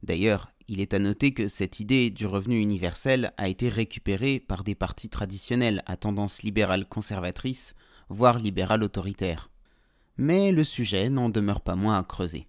[0.03, 4.65] D'ailleurs, il est à noter que cette idée du revenu universel a été récupérée par
[4.65, 7.75] des partis traditionnels à tendance libérale conservatrice,
[8.09, 9.49] voire libérale autoritaire.
[10.17, 12.47] Mais le sujet n'en demeure pas moins à creuser.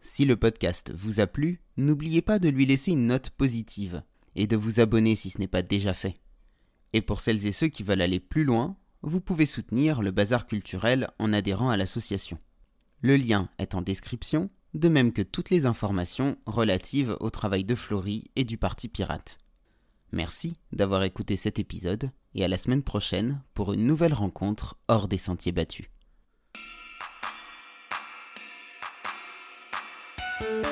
[0.00, 4.02] Si le podcast vous a plu, n'oubliez pas de lui laisser une note positive
[4.34, 6.14] et de vous abonner si ce n'est pas déjà fait.
[6.92, 10.46] Et pour celles et ceux qui veulent aller plus loin, vous pouvez soutenir le bazar
[10.46, 12.38] culturel en adhérant à l'association.
[13.00, 17.74] Le lien est en description, de même que toutes les informations relatives au travail de
[17.74, 19.38] Flory et du Parti Pirate.
[20.12, 25.08] Merci d'avoir écouté cet épisode et à la semaine prochaine pour une nouvelle rencontre hors
[25.08, 25.86] des sentiers battus.
[30.42, 30.71] Thank you.